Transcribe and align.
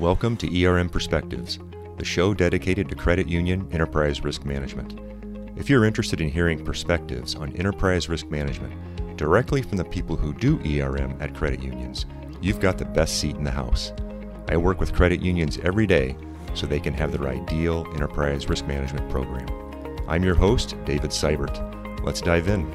Welcome 0.00 0.38
to 0.38 0.64
ERM 0.64 0.88
Perspectives, 0.88 1.58
the 1.98 2.06
show 2.06 2.32
dedicated 2.32 2.88
to 2.88 2.94
credit 2.94 3.28
union 3.28 3.68
enterprise 3.70 4.24
risk 4.24 4.46
management. 4.46 4.98
If 5.58 5.68
you're 5.68 5.84
interested 5.84 6.22
in 6.22 6.30
hearing 6.30 6.64
perspectives 6.64 7.34
on 7.34 7.54
enterprise 7.56 8.08
risk 8.08 8.30
management 8.30 9.18
directly 9.18 9.60
from 9.60 9.76
the 9.76 9.84
people 9.84 10.16
who 10.16 10.32
do 10.32 10.58
ERM 10.64 11.18
at 11.20 11.34
credit 11.34 11.62
unions, 11.62 12.06
you've 12.40 12.60
got 12.60 12.78
the 12.78 12.86
best 12.86 13.20
seat 13.20 13.36
in 13.36 13.44
the 13.44 13.50
house. 13.50 13.92
I 14.48 14.56
work 14.56 14.80
with 14.80 14.94
credit 14.94 15.20
unions 15.20 15.58
every 15.58 15.86
day 15.86 16.16
so 16.54 16.66
they 16.66 16.80
can 16.80 16.94
have 16.94 17.12
their 17.12 17.28
ideal 17.28 17.86
enterprise 17.92 18.48
risk 18.48 18.66
management 18.66 19.10
program. 19.10 19.48
I'm 20.08 20.24
your 20.24 20.34
host, 20.34 20.76
David 20.86 21.10
Seibert. 21.10 22.02
Let's 22.02 22.22
dive 22.22 22.48
in. 22.48 22.74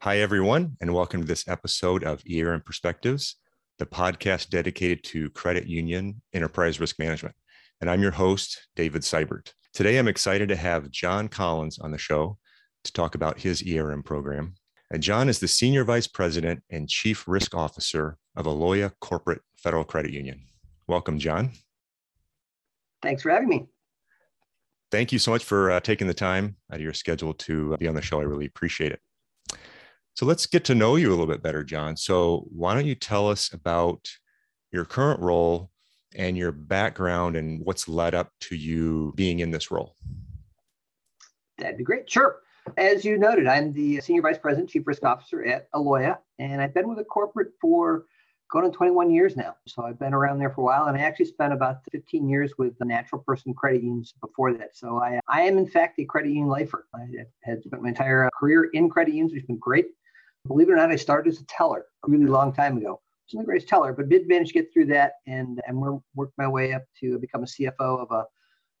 Hi, 0.00 0.20
everyone, 0.20 0.78
and 0.80 0.94
welcome 0.94 1.20
to 1.20 1.26
this 1.26 1.46
episode 1.46 2.04
of 2.04 2.22
ERM 2.26 2.62
Perspectives 2.62 3.36
the 3.78 3.86
podcast 3.86 4.50
dedicated 4.50 5.02
to 5.04 5.30
credit 5.30 5.66
union 5.66 6.22
enterprise 6.32 6.78
risk 6.80 6.98
management. 6.98 7.34
And 7.80 7.90
I'm 7.90 8.02
your 8.02 8.12
host, 8.12 8.68
David 8.76 9.02
Seibert. 9.02 9.52
Today, 9.72 9.98
I'm 9.98 10.08
excited 10.08 10.48
to 10.50 10.56
have 10.56 10.90
John 10.90 11.28
Collins 11.28 11.78
on 11.78 11.90
the 11.90 11.98
show 11.98 12.38
to 12.84 12.92
talk 12.92 13.14
about 13.14 13.40
his 13.40 13.64
ERM 13.66 14.02
program. 14.02 14.54
And 14.90 15.02
John 15.02 15.28
is 15.28 15.40
the 15.40 15.48
Senior 15.48 15.82
Vice 15.84 16.06
President 16.06 16.62
and 16.70 16.88
Chief 16.88 17.26
Risk 17.26 17.54
Officer 17.54 18.16
of 18.36 18.46
Alloya 18.46 18.92
Corporate 19.00 19.42
Federal 19.56 19.84
Credit 19.84 20.12
Union. 20.12 20.42
Welcome, 20.86 21.18
John. 21.18 21.50
Thanks 23.02 23.22
for 23.22 23.30
having 23.30 23.48
me. 23.48 23.66
Thank 24.92 25.10
you 25.10 25.18
so 25.18 25.32
much 25.32 25.44
for 25.44 25.72
uh, 25.72 25.80
taking 25.80 26.06
the 26.06 26.14
time 26.14 26.56
out 26.70 26.76
of 26.76 26.82
your 26.82 26.92
schedule 26.92 27.34
to 27.34 27.74
uh, 27.74 27.76
be 27.78 27.88
on 27.88 27.96
the 27.96 28.02
show. 28.02 28.20
I 28.20 28.24
really 28.24 28.46
appreciate 28.46 28.92
it. 28.92 29.00
So 30.14 30.26
let's 30.26 30.46
get 30.46 30.64
to 30.66 30.76
know 30.76 30.94
you 30.94 31.08
a 31.08 31.10
little 31.10 31.26
bit 31.26 31.42
better, 31.42 31.64
John. 31.64 31.96
So 31.96 32.46
why 32.50 32.74
don't 32.74 32.86
you 32.86 32.94
tell 32.94 33.28
us 33.28 33.52
about 33.52 34.08
your 34.70 34.84
current 34.84 35.20
role 35.20 35.70
and 36.14 36.36
your 36.36 36.52
background 36.52 37.36
and 37.36 37.60
what's 37.64 37.88
led 37.88 38.14
up 38.14 38.30
to 38.42 38.54
you 38.54 39.12
being 39.16 39.40
in 39.40 39.50
this 39.50 39.72
role? 39.72 39.96
That'd 41.58 41.78
be 41.78 41.84
great. 41.84 42.08
Sure. 42.08 42.36
As 42.78 43.04
you 43.04 43.18
noted, 43.18 43.48
I'm 43.48 43.72
the 43.72 44.00
Senior 44.00 44.22
Vice 44.22 44.38
President, 44.38 44.70
Chief 44.70 44.86
Risk 44.86 45.04
Officer 45.04 45.44
at 45.44 45.70
Alloya, 45.72 46.18
and 46.38 46.62
I've 46.62 46.72
been 46.72 46.88
with 46.88 46.98
the 46.98 47.04
corporate 47.04 47.52
for 47.60 48.06
going 48.50 48.64
on 48.64 48.72
21 48.72 49.10
years 49.10 49.36
now. 49.36 49.56
So 49.66 49.82
I've 49.82 49.98
been 49.98 50.14
around 50.14 50.38
there 50.38 50.50
for 50.50 50.60
a 50.60 50.64
while, 50.64 50.86
and 50.86 50.96
I 50.96 51.00
actually 51.00 51.26
spent 51.26 51.52
about 51.52 51.78
15 51.90 52.28
years 52.28 52.52
with 52.56 52.78
the 52.78 52.84
natural 52.84 53.22
person 53.22 53.52
credit 53.52 53.82
unions 53.82 54.14
before 54.20 54.52
that. 54.54 54.76
So 54.76 54.98
I, 54.98 55.20
I 55.28 55.42
am, 55.42 55.58
in 55.58 55.66
fact, 55.66 55.98
a 55.98 56.04
credit 56.04 56.28
union 56.28 56.48
lifer. 56.48 56.86
I 56.94 57.06
had 57.42 57.62
spent 57.64 57.82
my 57.82 57.88
entire 57.88 58.30
career 58.38 58.70
in 58.72 58.88
credit 58.88 59.12
unions, 59.12 59.32
which 59.32 59.42
has 59.42 59.46
been 59.46 59.58
great. 59.58 59.88
Believe 60.46 60.68
it 60.68 60.72
or 60.72 60.76
not, 60.76 60.90
I 60.90 60.96
started 60.96 61.32
as 61.32 61.40
a 61.40 61.46
teller 61.46 61.86
a 62.06 62.10
really 62.10 62.26
long 62.26 62.52
time 62.52 62.76
ago. 62.76 63.00
I 63.00 63.24
wasn't 63.26 63.42
the 63.42 63.46
greatest 63.46 63.68
teller, 63.68 63.94
but 63.94 64.10
did 64.10 64.28
manage 64.28 64.48
to 64.48 64.54
get 64.54 64.72
through 64.72 64.86
that 64.86 65.14
and 65.26 65.60
and 65.66 65.80
worked 66.14 66.36
my 66.36 66.46
way 66.46 66.74
up 66.74 66.82
to 67.00 67.18
become 67.18 67.42
a 67.42 67.46
CFO 67.46 68.02
of 68.02 68.10
a 68.10 68.26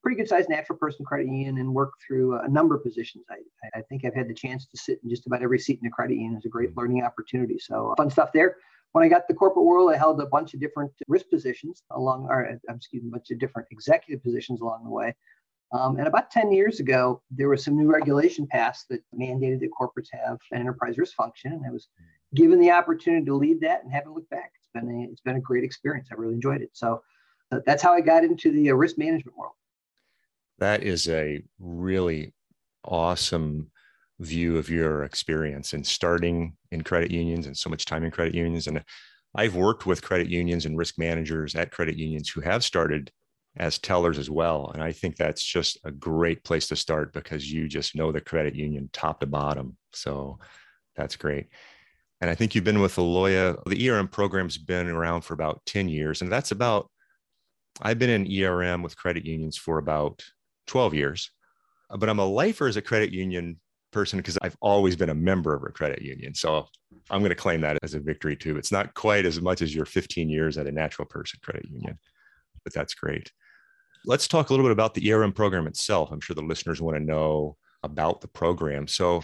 pretty 0.04 0.18
good 0.18 0.28
sized 0.28 0.50
natural 0.50 0.78
person 0.78 1.04
credit 1.04 1.26
union 1.26 1.56
and 1.56 1.72
work 1.72 1.92
through 2.06 2.38
a 2.38 2.48
number 2.48 2.76
of 2.76 2.82
positions. 2.82 3.24
I, 3.30 3.78
I 3.78 3.82
think 3.88 4.04
I've 4.04 4.14
had 4.14 4.28
the 4.28 4.34
chance 4.34 4.66
to 4.66 4.76
sit 4.76 5.00
in 5.02 5.08
just 5.08 5.26
about 5.26 5.42
every 5.42 5.58
seat 5.58 5.80
in 5.80 5.88
a 5.88 5.90
credit 5.90 6.16
union. 6.16 6.36
It's 6.36 6.44
a 6.44 6.50
great 6.50 6.76
learning 6.76 7.02
opportunity. 7.02 7.58
So 7.58 7.92
uh, 7.92 7.94
fun 7.96 8.10
stuff 8.10 8.30
there. 8.34 8.56
When 8.92 9.02
I 9.02 9.08
got 9.08 9.26
the 9.26 9.34
corporate 9.34 9.64
world, 9.64 9.90
I 9.90 9.96
held 9.96 10.20
a 10.20 10.26
bunch 10.26 10.52
of 10.52 10.60
different 10.60 10.92
risk 11.08 11.30
positions 11.30 11.82
along, 11.90 12.26
or 12.28 12.46
uh, 12.46 12.56
I'm 12.68 12.76
excuse 12.76 13.02
me, 13.02 13.08
a 13.08 13.12
bunch 13.12 13.30
of 13.30 13.38
different 13.38 13.66
executive 13.70 14.22
positions 14.22 14.60
along 14.60 14.84
the 14.84 14.90
way. 14.90 15.16
Um, 15.74 15.96
and 15.96 16.06
about 16.06 16.30
10 16.30 16.52
years 16.52 16.78
ago, 16.78 17.20
there 17.32 17.48
was 17.48 17.64
some 17.64 17.76
new 17.76 17.90
regulation 17.90 18.46
passed 18.46 18.86
that 18.90 19.02
mandated 19.12 19.58
that 19.60 19.70
corporates 19.78 20.08
have 20.12 20.38
an 20.52 20.60
enterprise 20.60 20.98
risk 20.98 21.14
function. 21.16 21.52
And 21.52 21.66
I 21.66 21.70
was 21.70 21.88
given 22.32 22.60
the 22.60 22.70
opportunity 22.70 23.26
to 23.26 23.34
lead 23.34 23.60
that 23.62 23.82
and 23.82 23.92
haven't 23.92 24.14
looked 24.14 24.30
back. 24.30 24.52
It's 24.54 24.68
been 24.72 24.88
a, 24.88 25.10
it's 25.10 25.20
been 25.20 25.34
a 25.34 25.40
great 25.40 25.64
experience. 25.64 26.08
I 26.12 26.14
really 26.14 26.34
enjoyed 26.34 26.62
it. 26.62 26.70
So 26.74 27.02
uh, 27.50 27.58
that's 27.66 27.82
how 27.82 27.92
I 27.92 28.02
got 28.02 28.22
into 28.22 28.52
the 28.52 28.70
uh, 28.70 28.74
risk 28.74 28.98
management 28.98 29.36
world. 29.36 29.54
That 30.58 30.84
is 30.84 31.08
a 31.08 31.42
really 31.58 32.32
awesome 32.84 33.72
view 34.20 34.58
of 34.58 34.70
your 34.70 35.02
experience 35.02 35.72
and 35.72 35.84
starting 35.84 36.56
in 36.70 36.84
credit 36.84 37.10
unions 37.10 37.46
and 37.46 37.56
so 37.56 37.68
much 37.68 37.84
time 37.84 38.04
in 38.04 38.12
credit 38.12 38.32
unions. 38.32 38.68
And 38.68 38.80
I've 39.34 39.56
worked 39.56 39.86
with 39.86 40.02
credit 40.02 40.28
unions 40.28 40.66
and 40.66 40.78
risk 40.78 40.98
managers 40.98 41.56
at 41.56 41.72
credit 41.72 41.96
unions 41.96 42.28
who 42.28 42.42
have 42.42 42.62
started 42.62 43.10
as 43.56 43.78
tellers 43.78 44.18
as 44.18 44.28
well. 44.28 44.70
And 44.74 44.82
I 44.82 44.92
think 44.92 45.16
that's 45.16 45.42
just 45.42 45.78
a 45.84 45.90
great 45.90 46.42
place 46.44 46.68
to 46.68 46.76
start 46.76 47.12
because 47.12 47.50
you 47.50 47.68
just 47.68 47.94
know 47.94 48.10
the 48.10 48.20
credit 48.20 48.54
union 48.54 48.90
top 48.92 49.20
to 49.20 49.26
bottom. 49.26 49.76
So 49.92 50.38
that's 50.96 51.16
great. 51.16 51.48
And 52.20 52.30
I 52.30 52.34
think 52.34 52.54
you've 52.54 52.64
been 52.64 52.80
with 52.80 52.96
Alloya. 52.96 53.62
The 53.66 53.90
ERM 53.90 54.08
program's 54.08 54.58
been 54.58 54.88
around 54.88 55.22
for 55.22 55.34
about 55.34 55.62
10 55.66 55.88
years. 55.88 56.22
And 56.22 56.32
that's 56.32 56.50
about, 56.50 56.90
I've 57.82 57.98
been 57.98 58.10
in 58.10 58.42
ERM 58.42 58.82
with 58.82 58.96
credit 58.96 59.24
unions 59.24 59.56
for 59.56 59.78
about 59.78 60.24
12 60.66 60.94
years. 60.94 61.30
But 61.96 62.08
I'm 62.08 62.18
a 62.18 62.26
lifer 62.26 62.66
as 62.66 62.76
a 62.76 62.82
credit 62.82 63.12
union 63.12 63.60
person 63.92 64.18
because 64.18 64.38
I've 64.42 64.56
always 64.60 64.96
been 64.96 65.10
a 65.10 65.14
member 65.14 65.54
of 65.54 65.62
a 65.62 65.68
credit 65.68 66.02
union. 66.02 66.34
So 66.34 66.66
I'm 67.10 67.20
going 67.20 67.30
to 67.30 67.36
claim 67.36 67.60
that 67.60 67.78
as 67.82 67.94
a 67.94 68.00
victory 68.00 68.36
too. 68.36 68.56
It's 68.56 68.72
not 68.72 68.94
quite 68.94 69.24
as 69.26 69.40
much 69.40 69.62
as 69.62 69.74
your 69.74 69.84
15 69.84 70.28
years 70.28 70.58
at 70.58 70.66
a 70.66 70.72
natural 70.72 71.06
person 71.06 71.38
credit 71.42 71.66
union, 71.70 71.98
but 72.64 72.72
that's 72.72 72.94
great. 72.94 73.30
Let's 74.06 74.28
talk 74.28 74.50
a 74.50 74.52
little 74.52 74.64
bit 74.64 74.72
about 74.72 74.94
the 74.94 75.12
ERM 75.12 75.32
program 75.32 75.66
itself. 75.66 76.10
I'm 76.12 76.20
sure 76.20 76.34
the 76.34 76.42
listeners 76.42 76.82
want 76.82 76.96
to 76.96 77.02
know 77.02 77.56
about 77.82 78.20
the 78.20 78.28
program. 78.28 78.86
So, 78.86 79.22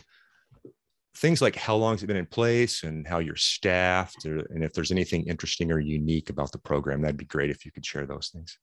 things 1.17 1.43
like 1.43 1.57
how 1.57 1.77
long 1.77 1.95
has 1.95 2.03
it 2.03 2.07
been 2.07 2.17
in 2.17 2.27
place 2.27 2.83
and 2.83 3.07
how 3.07 3.19
you're 3.19 3.37
staffed, 3.37 4.25
or, 4.25 4.39
and 4.51 4.63
if 4.63 4.73
there's 4.73 4.93
anything 4.93 5.27
interesting 5.27 5.71
or 5.71 5.81
unique 5.81 6.31
about 6.31 6.53
the 6.53 6.59
program, 6.59 7.03
that'd 7.03 7.17
be 7.17 7.25
great 7.25 7.51
if 7.51 7.65
you 7.67 7.73
could 7.73 7.85
share 7.85 8.07
those 8.07 8.29
things. 8.29 8.59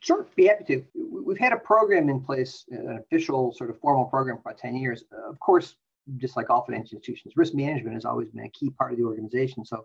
Sure, 0.00 0.26
be 0.36 0.46
happy 0.46 0.64
to. 0.64 0.84
We've 0.94 1.38
had 1.38 1.52
a 1.52 1.58
program 1.58 2.08
in 2.08 2.20
place, 2.20 2.64
an 2.70 2.98
official 2.98 3.52
sort 3.52 3.70
of 3.70 3.78
formal 3.80 4.06
program 4.06 4.36
for 4.36 4.50
about 4.50 4.58
10 4.58 4.76
years. 4.76 5.04
Of 5.28 5.38
course, 5.40 5.74
just 6.16 6.36
like 6.36 6.50
all 6.50 6.64
financial 6.64 6.96
institutions, 6.96 7.34
risk 7.36 7.54
management 7.54 7.94
has 7.94 8.04
always 8.04 8.28
been 8.28 8.44
a 8.44 8.50
key 8.50 8.70
part 8.70 8.92
of 8.92 8.98
the 8.98 9.04
organization. 9.04 9.64
So 9.64 9.84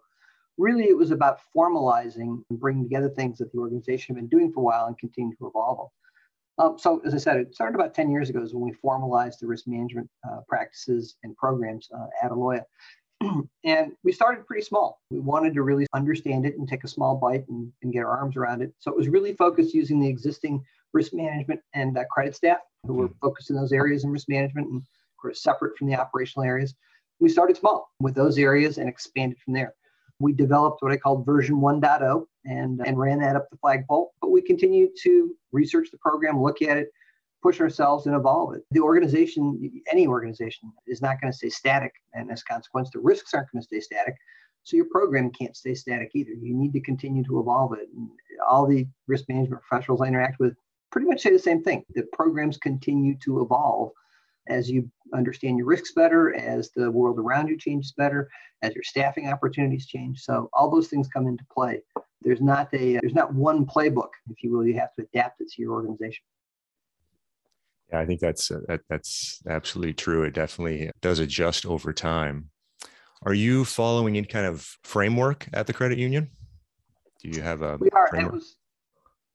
really 0.58 0.86
it 0.86 0.98
was 0.98 1.12
about 1.12 1.40
formalizing 1.56 2.44
and 2.50 2.60
bringing 2.60 2.84
together 2.84 3.10
things 3.10 3.38
that 3.40 3.52
the 3.52 3.58
organization 3.58 4.16
had 4.16 4.22
been 4.22 4.30
doing 4.38 4.52
for 4.52 4.62
a 4.62 4.64
while 4.64 4.86
and 4.86 4.98
continue 4.98 5.36
to 5.38 5.48
evolve. 5.48 5.90
Um, 6.60 6.78
so 6.78 7.02
as 7.06 7.14
I 7.14 7.18
said, 7.18 7.38
it 7.38 7.56
started 7.56 7.76
about 7.76 7.96
10 7.96 8.12
years 8.12 8.30
ago 8.30 8.42
is 8.42 8.54
when 8.54 8.64
we 8.64 8.74
formalized 8.74 9.40
the 9.42 9.48
risk 9.48 9.66
management 9.68 10.10
uh, 10.28 10.42
practices 10.48 11.16
and 11.24 11.36
programs 11.36 11.90
uh, 11.96 12.06
at 12.22 12.32
Alloya. 12.32 12.64
and 13.64 13.94
we 14.04 14.12
started 14.12 14.46
pretty 14.46 14.64
small. 14.64 15.02
We 15.10 15.20
wanted 15.20 15.54
to 15.56 15.64
really 15.64 15.88
understand 15.94 16.46
it 16.46 16.58
and 16.58 16.68
take 16.68 16.84
a 16.84 16.88
small 16.88 17.16
bite 17.16 17.48
and, 17.48 17.72
and, 17.82 17.94
get 17.94 18.04
our 18.04 18.18
arms 18.18 18.36
around 18.36 18.62
it. 18.62 18.74
So 18.80 18.92
it 18.92 18.98
was 18.98 19.08
really 19.08 19.34
focused 19.34 19.74
using 19.74 20.00
the 20.00 20.10
existing 20.10 20.64
risk 20.94 21.14
management 21.14 21.62
and 21.74 21.98
uh, 21.98 22.04
credit 22.12 22.36
staff 22.36 22.60
who 22.86 22.94
were 22.94 23.08
hmm. 23.08 23.18
focused 23.22 23.50
in 23.50 23.56
those 23.56 23.72
areas 23.72 24.04
in 24.04 24.12
risk 24.12 24.30
management 24.30 24.68
and 24.68 24.78
of 24.78 25.22
course 25.22 25.42
separate 25.42 25.78
from 25.78 25.88
the 25.88 25.96
operational 25.96 26.46
areas. 26.46 26.76
We 27.20 27.30
started 27.30 27.58
small 27.58 27.90
with 28.00 28.14
those 28.14 28.38
areas 28.38 28.78
and 28.78 28.90
expanded 28.90 29.40
from 29.40 29.54
there 29.54 29.74
we 30.24 30.34
developed 30.34 30.82
what 30.82 30.92
I 30.92 30.98
called 30.98 31.26
version 31.26 31.58
1.0 31.58 32.26
and, 32.46 32.82
and 32.86 32.98
ran 32.98 33.20
that 33.20 33.36
up 33.36 33.50
the 33.52 33.58
flagpole. 33.58 34.14
But 34.22 34.32
we 34.32 34.42
continue 34.42 34.88
to 35.04 35.36
research 35.52 35.92
the 35.92 35.98
program, 35.98 36.42
look 36.42 36.62
at 36.62 36.78
it, 36.78 36.88
push 37.42 37.60
ourselves 37.60 38.08
and 38.08 38.16
evolve 38.16 38.56
it. 38.56 38.64
The 38.72 38.80
organization, 38.80 39.84
any 39.92 40.08
organization, 40.08 40.72
is 40.88 41.02
not 41.02 41.20
going 41.20 41.32
to 41.32 41.38
stay 41.38 41.50
static. 41.50 41.92
And 42.14 42.32
as 42.32 42.42
a 42.42 42.52
consequence, 42.52 42.90
the 42.92 43.00
risks 43.00 43.34
aren't 43.34 43.52
going 43.52 43.62
to 43.62 43.66
stay 43.66 43.82
static. 43.82 44.16
So 44.64 44.78
your 44.78 44.88
program 44.90 45.30
can't 45.30 45.58
stay 45.58 45.76
static 45.76 46.12
either. 46.16 46.32
You 46.32 46.56
need 46.56 46.72
to 46.72 46.80
continue 46.80 47.26
to 47.26 47.42
evolve 47.42 47.74
it. 47.74 47.90
And 47.94 48.10
all 48.48 48.66
the 48.66 48.88
risk 49.08 49.26
management 49.28 49.62
professionals 49.68 50.02
I 50.02 50.08
interact 50.08 50.40
with 50.40 50.56
pretty 50.90 51.08
much 51.08 51.22
say 51.22 51.32
the 51.32 51.40
same 51.40 51.62
thing. 51.62 51.84
The 51.96 52.08
programs 52.14 52.58
continue 52.58 53.18
to 53.26 53.42
evolve 53.42 53.92
as 54.48 54.70
you 54.70 54.90
understand 55.14 55.58
your 55.58 55.68
risks 55.68 55.94
better, 55.94 56.34
as 56.36 56.72
the 56.76 56.90
world 56.92 57.20
around 57.20 57.48
you 57.48 57.58
changes 57.58 57.94
better, 57.96 58.30
as 58.62 58.74
your 58.74 58.84
staffing 58.84 59.30
opportunities 59.30 59.86
change. 59.86 60.20
So 60.20 60.50
all 60.54 60.70
those 60.70 60.88
things 60.88 61.08
come 61.08 61.28
into 61.28 61.44
play. 61.52 61.82
There's 62.22 62.42
not 62.42 62.74
a 62.74 63.00
there's 63.02 63.14
not 63.14 63.34
one 63.34 63.66
playbook, 63.66 64.10
if 64.30 64.44
you 64.44 64.52
will. 64.52 64.66
You 64.66 64.76
have 64.80 64.94
to 64.96 65.04
adapt 65.04 65.42
it 65.42 65.50
to 65.52 65.62
your 65.62 65.74
organization. 65.74 66.24
Yeah, 67.92 68.00
I 68.00 68.06
think 68.06 68.22
that's 68.22 68.50
uh, 68.50 68.62
that, 68.68 68.82
that's 68.90 69.42
absolutely 69.48 69.94
true. 69.94 70.24
It 70.24 70.34
definitely 70.34 70.90
does 71.02 71.20
adjust 71.20 71.66
over 71.66 71.94
time. 71.94 72.50
Are 73.26 73.34
you 73.34 73.66
following 73.66 74.18
any 74.18 74.28
kind 74.28 74.46
of 74.46 74.68
framework 74.84 75.48
at 75.54 75.68
the 75.68 75.74
credit 75.74 75.98
union? 75.98 76.30
Do 77.22 77.30
you 77.30 77.42
have 77.42 77.62
a 77.62 77.78
we 77.78 77.90
are. 77.92 78.08
Framework? 78.08 78.34
It 78.34 78.36
was 78.36 78.56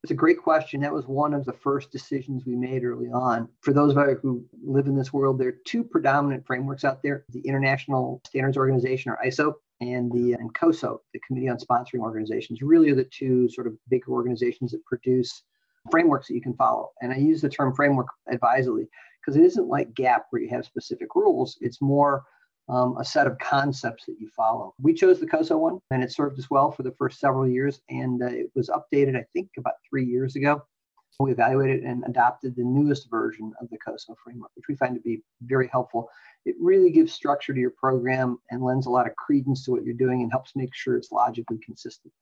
it's 0.03 0.11
a 0.11 0.15
great 0.15 0.37
question. 0.37 0.79
That 0.79 0.93
was 0.93 1.07
one 1.07 1.33
of 1.33 1.45
the 1.45 1.53
first 1.53 1.91
decisions 1.91 2.45
we 2.45 2.55
made 2.55 2.85
early 2.85 3.09
on. 3.09 3.49
For 3.61 3.73
those 3.73 3.91
of 3.91 3.97
us 3.97 4.17
who 4.21 4.45
live 4.63 4.87
in 4.87 4.95
this 4.95 5.11
world, 5.11 5.37
there 5.37 5.49
are 5.49 5.57
two 5.65 5.83
predominant 5.83 6.45
frameworks 6.47 6.85
out 6.85 7.03
there 7.03 7.25
the 7.29 7.41
International 7.41 8.21
Standards 8.25 8.57
Organization, 8.57 9.11
or 9.11 9.19
ISO, 9.25 9.53
and 9.81 10.11
the 10.11 10.35
uh, 10.35 10.37
and 10.39 10.53
COSO, 10.53 11.01
the 11.13 11.19
Committee 11.27 11.49
on 11.49 11.57
Sponsoring 11.57 11.99
Organizations, 11.99 12.61
really 12.61 12.91
are 12.91 12.95
the 12.95 13.09
two 13.11 13.49
sort 13.49 13.67
of 13.67 13.73
big 13.89 14.07
organizations 14.07 14.71
that 14.71 14.85
produce 14.85 15.43
frameworks 15.91 16.27
that 16.27 16.35
you 16.35 16.41
can 16.41 16.55
follow. 16.55 16.89
And 17.01 17.11
I 17.11 17.17
use 17.17 17.41
the 17.41 17.49
term 17.49 17.73
framework 17.75 18.07
advisedly 18.31 18.87
because 19.19 19.37
it 19.37 19.45
isn't 19.45 19.67
like 19.67 19.93
GAAP 19.93 20.21
where 20.29 20.41
you 20.41 20.49
have 20.49 20.65
specific 20.65 21.13
rules. 21.13 21.57
It's 21.59 21.81
more 21.81 22.23
um, 22.69 22.97
a 22.97 23.05
set 23.05 23.27
of 23.27 23.37
concepts 23.39 24.05
that 24.05 24.15
you 24.19 24.29
follow. 24.29 24.73
We 24.81 24.93
chose 24.93 25.19
the 25.19 25.27
COSO 25.27 25.57
one, 25.57 25.79
and 25.91 26.03
it 26.03 26.11
served 26.11 26.39
us 26.39 26.49
well 26.49 26.71
for 26.71 26.83
the 26.83 26.91
first 26.91 27.19
several 27.19 27.47
years. 27.47 27.81
And 27.89 28.21
uh, 28.21 28.27
it 28.27 28.51
was 28.55 28.69
updated, 28.69 29.15
I 29.15 29.25
think, 29.33 29.49
about 29.57 29.73
three 29.89 30.05
years 30.05 30.35
ago. 30.35 30.61
We 31.21 31.33
evaluated 31.33 31.83
and 31.83 32.05
adopted 32.07 32.55
the 32.55 32.63
newest 32.63 33.09
version 33.09 33.51
of 33.59 33.69
the 33.69 33.77
COSO 33.77 34.15
framework, 34.23 34.51
which 34.55 34.69
we 34.69 34.77
find 34.77 34.95
to 34.95 35.01
be 35.01 35.21
very 35.41 35.67
helpful. 35.67 36.09
It 36.45 36.55
really 36.61 36.91
gives 36.91 37.11
structure 37.11 37.53
to 37.53 37.59
your 37.59 37.71
program 37.71 38.37
and 38.51 38.63
lends 38.63 38.85
a 38.85 38.89
lot 38.89 39.05
of 39.05 39.17
credence 39.17 39.65
to 39.65 39.71
what 39.71 39.83
you're 39.83 39.95
doing 39.95 40.21
and 40.21 40.31
helps 40.31 40.55
make 40.55 40.73
sure 40.73 40.95
it's 40.95 41.11
logically 41.11 41.57
consistent. 41.57 42.13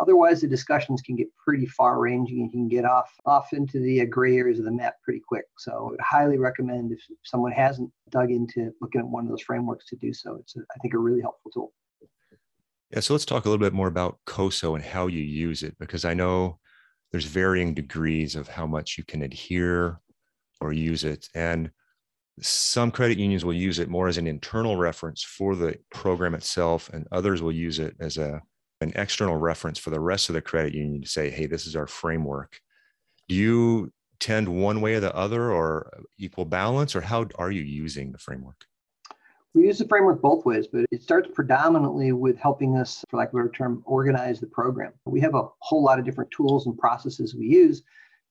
Otherwise, 0.00 0.40
the 0.40 0.46
discussions 0.46 1.02
can 1.02 1.16
get 1.16 1.28
pretty 1.36 1.66
far 1.66 1.98
ranging 1.98 2.40
and 2.40 2.52
can 2.52 2.68
get 2.68 2.84
off 2.84 3.10
off 3.26 3.52
into 3.52 3.78
the 3.80 4.02
uh, 4.02 4.04
gray 4.04 4.36
areas 4.36 4.58
of 4.58 4.64
the 4.64 4.70
map 4.70 4.96
pretty 5.02 5.22
quick. 5.26 5.44
So 5.58 5.72
I 5.72 5.90
would 5.90 6.00
highly 6.00 6.38
recommend 6.38 6.92
if 6.92 7.00
someone 7.22 7.52
hasn't 7.52 7.90
dug 8.10 8.30
into 8.30 8.72
looking 8.80 9.00
at 9.00 9.06
one 9.06 9.24
of 9.24 9.30
those 9.30 9.42
frameworks 9.42 9.86
to 9.86 9.96
do 9.96 10.12
so. 10.12 10.36
It's, 10.40 10.56
a, 10.56 10.60
I 10.60 10.78
think, 10.80 10.94
a 10.94 10.98
really 10.98 11.20
helpful 11.20 11.50
tool. 11.50 11.72
Yeah, 12.90 13.00
so 13.00 13.14
let's 13.14 13.24
talk 13.24 13.44
a 13.44 13.48
little 13.48 13.64
bit 13.64 13.72
more 13.72 13.88
about 13.88 14.18
COSO 14.26 14.74
and 14.74 14.84
how 14.84 15.06
you 15.08 15.22
use 15.22 15.62
it, 15.62 15.76
because 15.78 16.04
I 16.04 16.14
know 16.14 16.58
there's 17.10 17.24
varying 17.24 17.74
degrees 17.74 18.36
of 18.36 18.48
how 18.48 18.66
much 18.66 18.98
you 18.98 19.04
can 19.04 19.22
adhere 19.22 20.00
or 20.60 20.72
use 20.72 21.04
it. 21.04 21.28
And 21.34 21.70
some 22.40 22.90
credit 22.90 23.18
unions 23.18 23.44
will 23.44 23.54
use 23.54 23.78
it 23.78 23.88
more 23.88 24.08
as 24.08 24.18
an 24.18 24.26
internal 24.26 24.76
reference 24.76 25.22
for 25.22 25.54
the 25.54 25.78
program 25.92 26.34
itself, 26.34 26.90
and 26.92 27.06
others 27.12 27.42
will 27.42 27.52
use 27.52 27.78
it 27.78 27.96
as 28.00 28.16
a 28.16 28.42
an 28.84 28.92
external 28.94 29.36
reference 29.36 29.78
for 29.78 29.90
the 29.90 29.98
rest 29.98 30.28
of 30.28 30.34
the 30.34 30.40
credit 30.40 30.74
union 30.74 31.02
to 31.02 31.08
say, 31.08 31.30
hey, 31.30 31.46
this 31.46 31.66
is 31.66 31.74
our 31.74 31.88
framework. 31.88 32.60
Do 33.28 33.34
you 33.34 33.92
tend 34.20 34.48
one 34.48 34.80
way 34.80 34.94
or 34.94 35.00
the 35.00 35.14
other 35.14 35.50
or 35.50 36.04
equal 36.18 36.44
balance, 36.44 36.94
or 36.94 37.00
how 37.00 37.26
are 37.36 37.50
you 37.50 37.62
using 37.62 38.12
the 38.12 38.18
framework? 38.18 38.64
We 39.54 39.66
use 39.66 39.78
the 39.78 39.88
framework 39.88 40.20
both 40.20 40.44
ways, 40.44 40.66
but 40.66 40.84
it 40.90 41.02
starts 41.02 41.28
predominantly 41.32 42.12
with 42.12 42.36
helping 42.38 42.76
us, 42.76 43.04
for 43.08 43.18
lack 43.18 43.28
of 43.28 43.34
a 43.34 43.36
better 43.38 43.50
term, 43.50 43.82
organize 43.86 44.40
the 44.40 44.46
program. 44.46 44.92
We 45.06 45.20
have 45.20 45.34
a 45.34 45.48
whole 45.60 45.82
lot 45.82 45.98
of 45.98 46.04
different 46.04 46.30
tools 46.30 46.66
and 46.66 46.76
processes 46.76 47.34
we 47.34 47.46
use. 47.46 47.82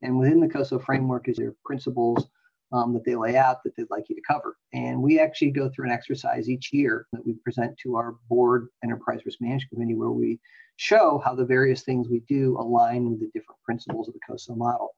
And 0.02 0.20
within 0.20 0.42
the 0.42 0.50
COSO 0.50 0.80
framework 0.80 1.30
is 1.30 1.38
their 1.38 1.54
principles 1.64 2.28
um, 2.74 2.92
that 2.94 3.06
they 3.06 3.16
lay 3.16 3.38
out 3.38 3.64
that 3.64 3.76
they'd 3.78 3.90
like 3.92 4.10
you 4.10 4.16
to 4.16 4.22
cover. 4.28 4.58
And 4.74 5.02
we 5.02 5.20
actually 5.20 5.52
go 5.52 5.70
through 5.70 5.86
an 5.86 5.92
exercise 5.92 6.50
each 6.50 6.74
year 6.74 7.06
that 7.14 7.26
we 7.26 7.34
present 7.34 7.78
to 7.84 7.96
our 7.96 8.16
board 8.28 8.68
enterprise 8.84 9.22
risk 9.26 9.40
management 9.40 9.70
committee 9.72 9.96
where 9.96 10.12
we 10.12 10.40
show 10.78 11.22
how 11.24 11.36
the 11.36 11.46
various 11.46 11.84
things 11.84 12.10
we 12.10 12.22
do 12.28 12.58
align 12.60 13.12
with 13.12 13.20
the 13.20 13.28
different 13.28 13.62
principles 13.64 14.08
of 14.08 14.16
the 14.16 14.20
COSO 14.28 14.56
model. 14.56 14.96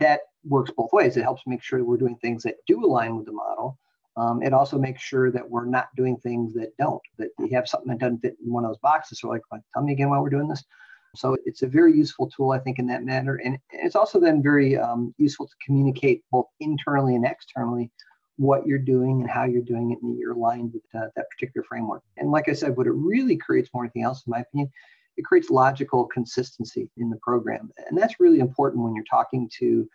That 0.00 0.20
works 0.44 0.70
both 0.74 0.92
ways. 0.92 1.16
It 1.16 1.22
helps 1.22 1.42
make 1.46 1.62
sure 1.62 1.84
we're 1.84 1.98
doing 1.98 2.16
things 2.16 2.42
that 2.44 2.56
do 2.66 2.82
align 2.84 3.16
with 3.16 3.26
the 3.26 3.32
model. 3.32 3.78
Um, 4.16 4.42
it 4.42 4.52
also 4.52 4.78
makes 4.78 5.02
sure 5.02 5.30
that 5.30 5.48
we're 5.48 5.66
not 5.66 5.88
doing 5.96 6.16
things 6.16 6.54
that 6.54 6.76
don't, 6.78 7.00
that 7.18 7.28
you 7.38 7.48
have 7.54 7.68
something 7.68 7.88
that 7.88 7.98
doesn't 7.98 8.20
fit 8.20 8.36
in 8.44 8.52
one 8.52 8.64
of 8.64 8.70
those 8.70 8.78
boxes. 8.78 9.20
So 9.20 9.28
like, 9.28 9.42
tell 9.72 9.82
me 9.82 9.92
again 9.92 10.10
why 10.10 10.18
we're 10.18 10.30
doing 10.30 10.48
this. 10.48 10.64
So 11.14 11.36
it's 11.44 11.62
a 11.62 11.66
very 11.66 11.94
useful 11.96 12.30
tool, 12.30 12.52
I 12.52 12.58
think, 12.58 12.78
in 12.78 12.86
that 12.86 13.04
matter. 13.04 13.36
And 13.44 13.58
it's 13.70 13.96
also 13.96 14.18
then 14.18 14.42
very 14.42 14.78
um, 14.78 15.14
useful 15.18 15.46
to 15.46 15.54
communicate 15.64 16.22
both 16.30 16.46
internally 16.60 17.14
and 17.14 17.26
externally 17.26 17.90
what 18.36 18.66
you're 18.66 18.78
doing 18.78 19.20
and 19.20 19.30
how 19.30 19.44
you're 19.44 19.62
doing 19.62 19.92
it, 19.92 19.98
and 20.02 20.18
you're 20.18 20.32
aligned 20.32 20.72
with 20.72 20.82
uh, 20.94 21.08
that 21.14 21.26
particular 21.30 21.64
framework. 21.68 22.02
And 22.16 22.30
like 22.30 22.48
I 22.48 22.54
said, 22.54 22.76
what 22.76 22.86
it 22.86 22.92
really 22.92 23.36
creates 23.36 23.68
more 23.74 23.84
than 23.84 23.90
anything 23.94 24.04
else, 24.04 24.22
in 24.26 24.30
my 24.30 24.40
opinion, 24.40 24.70
it 25.18 25.24
creates 25.26 25.50
logical 25.50 26.06
consistency 26.06 26.88
in 26.96 27.10
the 27.10 27.18
program. 27.22 27.70
And 27.88 27.98
that's 27.98 28.18
really 28.18 28.38
important 28.38 28.82
when 28.82 28.94
you're 28.94 29.04
talking 29.04 29.50
to 29.58 29.86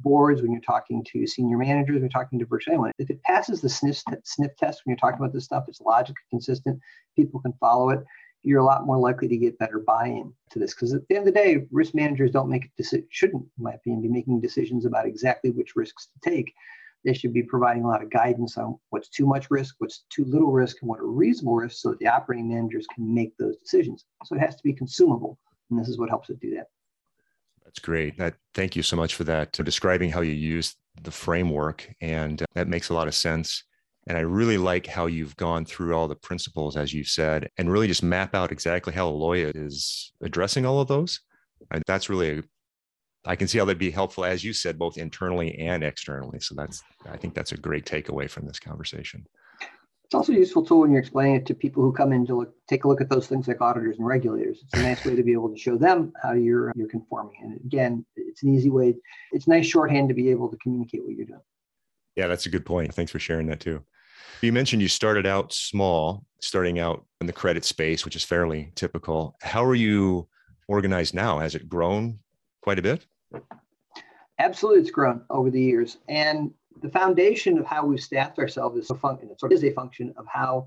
boards, 0.00 0.40
when 0.40 0.52
you're 0.52 0.62
talking 0.62 1.04
to 1.12 1.26
senior 1.26 1.58
managers, 1.58 1.94
when 1.94 2.02
you're 2.02 2.08
talking 2.08 2.38
to 2.38 2.46
virtually 2.46 2.74
anyone. 2.74 2.92
If 2.98 3.10
it 3.10 3.22
passes 3.22 3.60
the 3.60 3.68
sniff, 3.68 4.02
sniff 4.24 4.56
test 4.56 4.80
when 4.84 4.92
you're 4.92 4.96
talking 4.96 5.20
about 5.20 5.34
this 5.34 5.44
stuff, 5.44 5.64
it's 5.68 5.82
logically 5.82 6.22
consistent, 6.30 6.80
people 7.14 7.40
can 7.40 7.52
follow 7.60 7.90
it 7.90 8.02
you're 8.42 8.60
a 8.60 8.64
lot 8.64 8.86
more 8.86 8.98
likely 8.98 9.28
to 9.28 9.36
get 9.36 9.58
better 9.58 9.78
buy-in 9.78 10.32
to 10.50 10.58
this. 10.58 10.74
Because 10.74 10.92
at 10.92 11.06
the 11.08 11.16
end 11.16 11.28
of 11.28 11.34
the 11.34 11.40
day 11.40 11.66
risk 11.70 11.94
managers 11.94 12.30
don't 12.30 12.50
make 12.50 12.70
decisions 12.76 13.08
shouldn't 13.10 13.42
in 13.42 13.64
my 13.64 13.72
opinion 13.72 14.02
be 14.02 14.08
making 14.08 14.40
decisions 14.40 14.84
about 14.84 15.06
exactly 15.06 15.50
which 15.50 15.76
risks 15.76 16.08
to 16.08 16.30
take. 16.30 16.52
They 17.04 17.14
should 17.14 17.32
be 17.32 17.42
providing 17.42 17.84
a 17.84 17.88
lot 17.88 18.02
of 18.02 18.10
guidance 18.10 18.56
on 18.56 18.78
what's 18.90 19.08
too 19.08 19.26
much 19.26 19.50
risk 19.50 19.76
what's 19.78 20.04
too 20.10 20.24
little 20.24 20.52
risk 20.52 20.78
and 20.82 20.88
what 20.88 21.00
are 21.00 21.06
reasonable 21.06 21.56
risks 21.56 21.82
so 21.82 21.90
that 21.90 21.98
the 21.98 22.06
operating 22.06 22.48
managers 22.48 22.86
can 22.94 23.12
make 23.12 23.36
those 23.36 23.56
decisions. 23.56 24.04
So 24.24 24.36
it 24.36 24.40
has 24.40 24.56
to 24.56 24.62
be 24.62 24.72
consumable 24.72 25.38
and 25.70 25.78
this 25.78 25.88
is 25.88 25.98
what 25.98 26.08
helps 26.08 26.30
it 26.30 26.40
do 26.40 26.54
that. 26.54 26.68
That's 27.64 27.78
great. 27.78 28.18
That 28.18 28.34
thank 28.54 28.76
you 28.76 28.82
so 28.82 28.96
much 28.96 29.14
for 29.14 29.24
that 29.24 29.58
uh, 29.58 29.62
describing 29.62 30.10
how 30.10 30.20
you 30.20 30.32
use 30.32 30.76
the 31.02 31.10
framework 31.10 31.88
and 32.00 32.42
uh, 32.42 32.46
that 32.54 32.68
makes 32.68 32.90
a 32.90 32.94
lot 32.94 33.08
of 33.08 33.14
sense 33.14 33.64
and 34.08 34.18
I 34.18 34.22
really 34.22 34.58
like 34.58 34.86
how 34.86 35.06
you've 35.06 35.36
gone 35.36 35.64
through 35.64 35.94
all 35.94 36.08
the 36.08 36.16
principles, 36.16 36.76
as 36.76 36.92
you 36.92 37.04
said, 37.04 37.48
and 37.56 37.70
really 37.70 37.86
just 37.86 38.02
map 38.02 38.34
out 38.34 38.50
exactly 38.50 38.92
how 38.92 39.10
Alloya 39.10 39.52
is 39.54 40.12
addressing 40.22 40.66
all 40.66 40.80
of 40.80 40.88
those. 40.88 41.20
And 41.70 41.82
that's 41.86 42.08
really, 42.08 42.38
a, 42.38 42.42
I 43.24 43.36
can 43.36 43.46
see 43.46 43.58
how 43.58 43.64
that'd 43.64 43.78
be 43.78 43.90
helpful, 43.90 44.24
as 44.24 44.42
you 44.42 44.52
said, 44.52 44.78
both 44.78 44.98
internally 44.98 45.56
and 45.58 45.84
externally. 45.84 46.40
So 46.40 46.56
that's, 46.56 46.82
I 47.08 47.16
think 47.16 47.34
that's 47.34 47.52
a 47.52 47.56
great 47.56 47.86
takeaway 47.86 48.28
from 48.28 48.46
this 48.46 48.58
conversation. 48.58 49.24
It's 50.04 50.14
also 50.14 50.32
a 50.32 50.36
useful 50.36 50.62
tool 50.62 50.80
when 50.80 50.90
you're 50.90 51.00
explaining 51.00 51.36
it 51.36 51.46
to 51.46 51.54
people 51.54 51.82
who 51.82 51.90
come 51.90 52.12
in 52.12 52.26
to 52.26 52.34
look, 52.34 52.52
take 52.68 52.84
a 52.84 52.88
look 52.88 53.00
at 53.00 53.08
those 53.08 53.28
things 53.28 53.48
like 53.48 53.62
auditors 53.62 53.96
and 53.96 54.06
regulators. 54.06 54.60
It's 54.62 54.74
a 54.74 54.82
nice 54.82 55.02
way 55.06 55.14
to 55.16 55.22
be 55.22 55.32
able 55.32 55.48
to 55.48 55.56
show 55.56 55.78
them 55.78 56.12
how 56.22 56.32
you're 56.32 56.70
you're 56.76 56.88
conforming. 56.88 57.36
And 57.42 57.60
again, 57.64 58.04
it's 58.16 58.42
an 58.42 58.54
easy 58.54 58.68
way. 58.68 58.94
It's 59.30 59.48
nice 59.48 59.64
shorthand 59.64 60.10
to 60.10 60.14
be 60.14 60.28
able 60.28 60.50
to 60.50 60.56
communicate 60.58 61.02
what 61.02 61.16
you're 61.16 61.24
doing. 61.24 61.40
Yeah, 62.14 62.26
that's 62.26 62.44
a 62.44 62.50
good 62.50 62.66
point. 62.66 62.94
Thanks 62.94 63.10
for 63.10 63.18
sharing 63.18 63.46
that 63.46 63.60
too. 63.60 63.82
You 64.42 64.52
mentioned 64.52 64.82
you 64.82 64.88
started 64.88 65.24
out 65.24 65.52
small, 65.52 66.26
starting 66.40 66.80
out 66.80 67.06
in 67.20 67.28
the 67.28 67.32
credit 67.32 67.64
space, 67.64 68.04
which 68.04 68.16
is 68.16 68.24
fairly 68.24 68.72
typical. 68.74 69.36
How 69.40 69.64
are 69.64 69.76
you 69.76 70.26
organized 70.66 71.14
now? 71.14 71.38
Has 71.38 71.54
it 71.54 71.68
grown 71.68 72.18
quite 72.60 72.80
a 72.80 72.82
bit? 72.82 73.06
Absolutely, 74.40 74.80
it's 74.80 74.90
grown 74.90 75.22
over 75.30 75.48
the 75.48 75.62
years. 75.62 75.98
And 76.08 76.50
the 76.82 76.88
foundation 76.88 77.56
of 77.56 77.66
how 77.66 77.86
we've 77.86 78.00
staffed 78.00 78.40
ourselves 78.40 78.76
is 78.76 78.90
a, 78.90 78.96
function, 78.96 79.30
is 79.48 79.62
a 79.62 79.70
function 79.70 80.12
of 80.16 80.26
how 80.26 80.66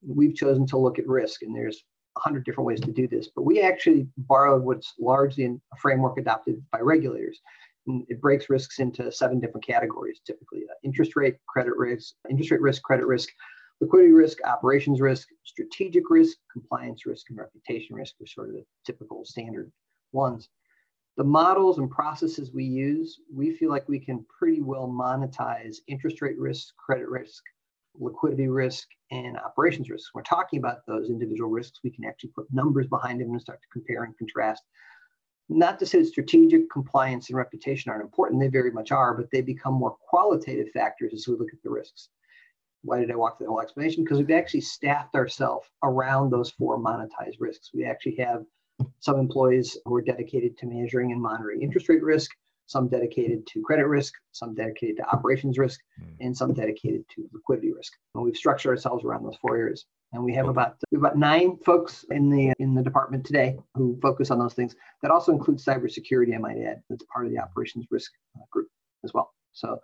we've 0.00 0.34
chosen 0.34 0.66
to 0.68 0.78
look 0.78 0.98
at 0.98 1.06
risk. 1.06 1.42
And 1.42 1.54
there's 1.54 1.84
a 2.16 2.20
hundred 2.20 2.46
different 2.46 2.66
ways 2.66 2.80
to 2.80 2.92
do 2.92 3.06
this, 3.06 3.28
but 3.36 3.42
we 3.42 3.60
actually 3.60 4.06
borrowed 4.16 4.62
what's 4.62 4.94
largely 4.98 5.44
a 5.44 5.76
framework 5.76 6.16
adopted 6.16 6.62
by 6.72 6.80
regulators 6.80 7.40
it 7.86 8.20
breaks 8.20 8.48
risks 8.48 8.78
into 8.78 9.10
seven 9.10 9.40
different 9.40 9.66
categories 9.66 10.20
typically 10.26 10.60
uh, 10.70 10.74
interest 10.84 11.16
rate 11.16 11.36
credit 11.48 11.74
risk 11.76 12.14
interest 12.30 12.50
rate 12.50 12.60
risk 12.60 12.82
credit 12.82 13.06
risk 13.06 13.28
liquidity 13.80 14.12
risk 14.12 14.38
operations 14.44 15.00
risk 15.00 15.28
strategic 15.44 16.08
risk 16.08 16.36
compliance 16.52 17.04
risk 17.04 17.26
and 17.30 17.38
reputation 17.38 17.96
risk 17.96 18.14
are 18.22 18.26
sort 18.26 18.48
of 18.48 18.54
the 18.54 18.64
typical 18.86 19.24
standard 19.24 19.70
ones. 20.12 20.48
The 21.16 21.24
models 21.24 21.78
and 21.78 21.90
processes 21.90 22.52
we 22.54 22.64
use 22.64 23.20
we 23.34 23.54
feel 23.56 23.70
like 23.70 23.88
we 23.88 23.98
can 23.98 24.24
pretty 24.38 24.62
well 24.62 24.88
monetize 24.88 25.76
interest 25.88 26.22
rate 26.22 26.38
risk 26.38 26.74
credit 26.76 27.08
risk 27.08 27.42
liquidity 27.94 28.48
risk 28.48 28.88
and 29.10 29.36
operations 29.36 29.90
risk 29.90 30.14
we're 30.14 30.22
talking 30.22 30.58
about 30.58 30.78
those 30.86 31.10
individual 31.10 31.50
risks 31.50 31.80
we 31.84 31.90
can 31.90 32.06
actually 32.06 32.30
put 32.30 32.46
numbers 32.50 32.86
behind 32.86 33.20
them 33.20 33.30
and 33.30 33.40
start 33.40 33.60
to 33.60 33.68
compare 33.70 34.04
and 34.04 34.16
contrast 34.16 34.62
not 35.56 35.78
to 35.78 35.86
say 35.86 36.04
strategic 36.04 36.70
compliance 36.70 37.28
and 37.28 37.36
reputation 37.36 37.90
aren't 37.90 38.02
important, 38.04 38.40
they 38.40 38.48
very 38.48 38.70
much 38.70 38.90
are, 38.90 39.14
but 39.14 39.30
they 39.30 39.40
become 39.40 39.74
more 39.74 39.96
qualitative 40.08 40.70
factors 40.70 41.12
as 41.14 41.26
we 41.28 41.36
look 41.36 41.52
at 41.52 41.62
the 41.62 41.70
risks. 41.70 42.08
Why 42.82 42.98
did 42.98 43.10
I 43.10 43.16
walk 43.16 43.38
through 43.38 43.46
the 43.46 43.52
whole 43.52 43.60
explanation? 43.60 44.02
Because 44.02 44.18
we've 44.18 44.30
actually 44.30 44.62
staffed 44.62 45.14
ourselves 45.14 45.68
around 45.84 46.30
those 46.30 46.50
four 46.50 46.78
monetized 46.78 47.36
risks. 47.38 47.70
We 47.72 47.84
actually 47.84 48.16
have 48.16 48.44
some 48.98 49.18
employees 49.18 49.76
who 49.84 49.94
are 49.94 50.02
dedicated 50.02 50.58
to 50.58 50.66
measuring 50.66 51.12
and 51.12 51.22
monitoring 51.22 51.62
interest 51.62 51.88
rate 51.88 52.02
risk, 52.02 52.30
some 52.66 52.88
dedicated 52.88 53.46
to 53.48 53.62
credit 53.62 53.86
risk, 53.86 54.14
some 54.32 54.54
dedicated 54.54 54.96
to 54.96 55.06
operations 55.10 55.58
risk, 55.58 55.80
hmm. 55.98 56.10
and 56.20 56.36
some 56.36 56.52
dedicated 56.52 57.04
to 57.14 57.28
liquidity 57.32 57.72
risk. 57.72 57.92
And 58.14 58.24
we've 58.24 58.36
structured 58.36 58.70
ourselves 58.70 59.04
around 59.04 59.24
those 59.24 59.36
four 59.36 59.56
areas. 59.56 59.86
And 60.12 60.22
we 60.22 60.34
have 60.34 60.48
about 60.48 60.76
we 60.90 60.96
have 60.96 61.04
about 61.04 61.16
nine 61.16 61.56
folks 61.64 62.04
in 62.10 62.28
the 62.28 62.52
in 62.58 62.74
the 62.74 62.82
department 62.82 63.24
today 63.24 63.58
who 63.74 63.98
focus 64.02 64.30
on 64.30 64.38
those 64.38 64.54
things. 64.54 64.76
That 65.00 65.10
also 65.10 65.32
includes 65.32 65.64
cybersecurity, 65.64 66.34
I 66.34 66.38
might 66.38 66.58
add. 66.58 66.82
That's 66.90 67.04
part 67.12 67.24
of 67.24 67.32
the 67.32 67.38
operations 67.38 67.86
risk 67.90 68.12
uh, 68.36 68.44
group 68.50 68.68
as 69.04 69.14
well. 69.14 69.32
So 69.52 69.80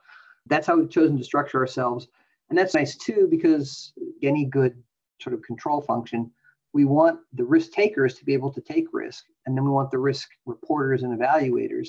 that's 0.47 0.67
how 0.67 0.77
we've 0.77 0.91
chosen 0.91 1.17
to 1.17 1.25
structure 1.25 1.59
ourselves. 1.59 2.09
And 2.51 2.59
that's 2.59 2.75
nice 2.75 2.97
too, 2.97 3.27
because 3.31 3.93
any 4.23 4.45
good 4.45 4.83
sort 5.21 5.35
of 5.35 5.43
control 5.43 5.81
function, 5.81 6.31
we 6.73 6.85
want 6.85 7.21
the 7.33 7.45
risk 7.45 7.73
takers 7.73 8.15
to 8.15 8.25
be 8.25 8.35
able 8.35 8.53
to 8.53 8.61
take 8.61 8.87
risk. 8.93 9.25
And 9.47 9.57
then 9.57 9.65
we 9.65 9.71
want 9.71 9.91
the 9.91 9.99
risk 9.99 10.29
reporters 10.47 11.03
and 11.03 11.19
evaluators 11.19 11.89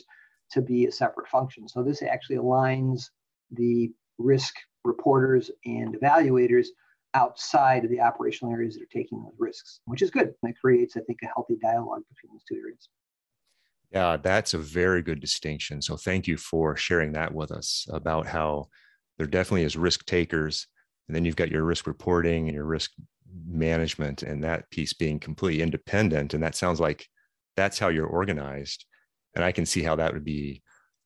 to 0.52 0.62
be 0.62 0.86
a 0.86 0.92
separate 0.92 1.28
function. 1.28 1.68
So 1.68 1.84
this 1.84 2.02
actually 2.02 2.38
aligns 2.38 3.10
the 3.52 3.92
risk 4.18 4.56
reporters 4.84 5.52
and 5.66 5.96
evaluators 5.96 6.68
outside 7.14 7.84
of 7.84 7.90
the 7.90 8.02
operational 8.02 8.54
areas 8.54 8.76
that 8.76 8.84
are 8.84 8.94
taking 8.94 9.22
those 9.24 9.34
risks, 9.40 9.82
which 9.86 10.02
is 10.02 10.12
good. 10.12 10.34
It 10.44 10.56
creates, 10.62 10.96
I 10.96 11.02
think, 11.02 11.20
a 11.24 11.28
healthy 11.28 11.58
dialogue 11.62 12.04
between 12.10 12.34
those 12.34 12.44
two 12.48 12.56
areas. 12.56 12.90
Yeah, 13.92 14.18
that's 14.18 14.54
a 14.54 14.60
very 14.60 15.02
good 15.02 15.20
distinction. 15.20 15.82
So 15.82 15.98
thank 15.98 16.28
you 16.28 16.38
for 16.38 16.78
sharing 16.78 17.14
that 17.14 17.34
with 17.34 17.52
us 17.52 17.88
about 17.92 18.28
how 18.28 18.68
there 19.18 19.26
definitely 19.26 19.64
is 19.64 19.76
risk 19.76 20.06
takers 20.06 20.68
And 21.10 21.16
then 21.16 21.26
you've 21.26 21.36
got 21.36 21.50
your 21.52 21.64
risk 21.64 21.88
reporting 21.88 22.48
and 22.48 22.56
your 22.56 22.66
risk 22.66 22.92
management 23.48 24.22
and 24.22 24.44
that 24.44 24.70
piece 24.70 24.94
being 24.94 25.20
completely 25.20 25.64
independent. 25.64 26.36
And 26.36 26.44
that 26.44 26.56
sounds 26.56 26.80
like 26.80 27.08
that's 27.58 27.80
how 27.80 27.88
you're 27.88 28.06
organized. 28.06 28.86
And 29.36 29.44
I 29.44 29.52
can 29.52 29.66
see 29.66 29.84
how 29.84 29.96
that 29.96 30.14
would 30.14 30.26
be 30.26 30.64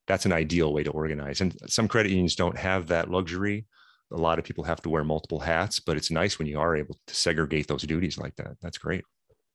that's 0.07 0.25
an 0.25 0.33
ideal 0.33 0.73
way 0.73 0.83
to 0.83 0.91
organize. 0.91 1.41
And 1.41 1.55
some 1.67 1.87
credit 1.87 2.09
unions 2.09 2.35
don't 2.35 2.57
have 2.57 2.87
that 2.87 3.09
luxury. 3.09 3.65
A 4.11 4.17
lot 4.17 4.37
of 4.37 4.45
people 4.45 4.63
have 4.63 4.81
to 4.81 4.89
wear 4.89 5.03
multiple 5.03 5.39
hats, 5.39 5.79
but 5.79 5.97
it's 5.97 6.11
nice 6.11 6.37
when 6.37 6.47
you 6.47 6.59
are 6.59 6.75
able 6.75 6.99
to 7.07 7.15
segregate 7.15 7.67
those 7.67 7.83
duties 7.83 8.17
like 8.17 8.35
that. 8.35 8.57
That's 8.61 8.77
great. 8.77 9.03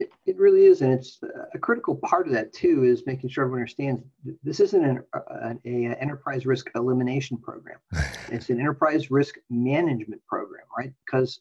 It, 0.00 0.10
it 0.26 0.38
really 0.38 0.64
is, 0.64 0.80
and 0.80 0.92
it's 0.92 1.18
a 1.54 1.58
critical 1.58 1.96
part 1.96 2.28
of 2.28 2.32
that 2.32 2.52
too. 2.52 2.84
Is 2.84 3.04
making 3.04 3.30
sure 3.30 3.42
everyone 3.42 3.62
understands 3.62 4.00
this 4.44 4.60
isn't 4.60 4.84
an, 4.84 5.02
uh, 5.12 5.20
an 5.28 5.60
a, 5.64 5.88
uh, 5.88 5.96
enterprise 5.98 6.46
risk 6.46 6.70
elimination 6.76 7.36
program. 7.36 7.78
it's 8.30 8.48
an 8.48 8.60
enterprise 8.60 9.10
risk 9.10 9.34
management 9.50 10.22
program, 10.28 10.64
right? 10.76 10.92
Because 11.04 11.40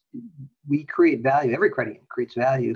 we 0.67 0.85
create 0.85 1.21
value. 1.21 1.53
Every 1.53 1.69
credit 1.69 1.91
union 1.91 2.07
creates 2.09 2.33
value 2.33 2.75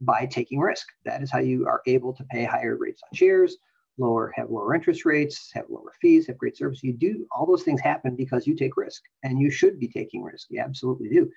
by 0.00 0.24
taking 0.24 0.60
risk. 0.60 0.86
That 1.04 1.22
is 1.22 1.30
how 1.30 1.40
you 1.40 1.66
are 1.66 1.82
able 1.86 2.14
to 2.14 2.24
pay 2.24 2.44
higher 2.44 2.76
rates 2.76 3.02
on 3.04 3.14
shares, 3.14 3.58
lower, 3.98 4.32
have 4.36 4.50
lower 4.50 4.74
interest 4.74 5.04
rates, 5.04 5.50
have 5.54 5.66
lower 5.68 5.92
fees, 6.00 6.26
have 6.26 6.38
great 6.38 6.56
service. 6.56 6.82
You 6.82 6.92
do 6.92 7.26
all 7.30 7.46
those 7.46 7.62
things 7.62 7.80
happen 7.80 8.16
because 8.16 8.46
you 8.46 8.54
take 8.54 8.76
risk, 8.76 9.02
and 9.22 9.40
you 9.40 9.50
should 9.50 9.78
be 9.78 9.88
taking 9.88 10.22
risk. 10.22 10.46
You 10.50 10.60
absolutely 10.60 11.08
do. 11.08 11.30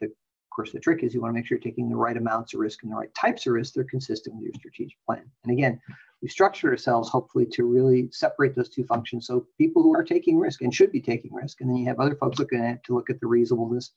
The, 0.00 0.06
of 0.06 0.50
course, 0.54 0.72
the 0.72 0.80
trick 0.80 1.02
is 1.02 1.14
you 1.14 1.20
want 1.20 1.30
to 1.30 1.34
make 1.34 1.46
sure 1.46 1.56
you're 1.56 1.62
taking 1.62 1.88
the 1.88 1.96
right 1.96 2.16
amounts 2.16 2.54
of 2.54 2.60
risk 2.60 2.82
and 2.82 2.92
the 2.92 2.96
right 2.96 3.14
types 3.14 3.46
of 3.46 3.54
risk. 3.54 3.74
They're 3.74 3.84
consistent 3.84 4.36
with 4.36 4.44
your 4.44 4.54
strategic 4.54 4.98
plan. 5.06 5.24
And 5.44 5.52
again, 5.52 5.80
we 6.20 6.28
structure 6.28 6.70
ourselves 6.70 7.08
hopefully 7.08 7.46
to 7.52 7.64
really 7.64 8.08
separate 8.12 8.54
those 8.54 8.68
two 8.68 8.84
functions. 8.84 9.26
So 9.26 9.46
people 9.58 9.82
who 9.82 9.94
are 9.94 10.04
taking 10.04 10.38
risk 10.38 10.62
and 10.62 10.72
should 10.72 10.92
be 10.92 11.00
taking 11.00 11.32
risk, 11.32 11.60
and 11.60 11.68
then 11.68 11.76
you 11.76 11.86
have 11.86 11.98
other 11.98 12.14
folks 12.14 12.38
looking 12.38 12.60
at 12.60 12.76
it 12.76 12.84
to 12.84 12.94
look 12.94 13.10
at 13.10 13.20
the 13.20 13.26
reasonableness 13.26 13.92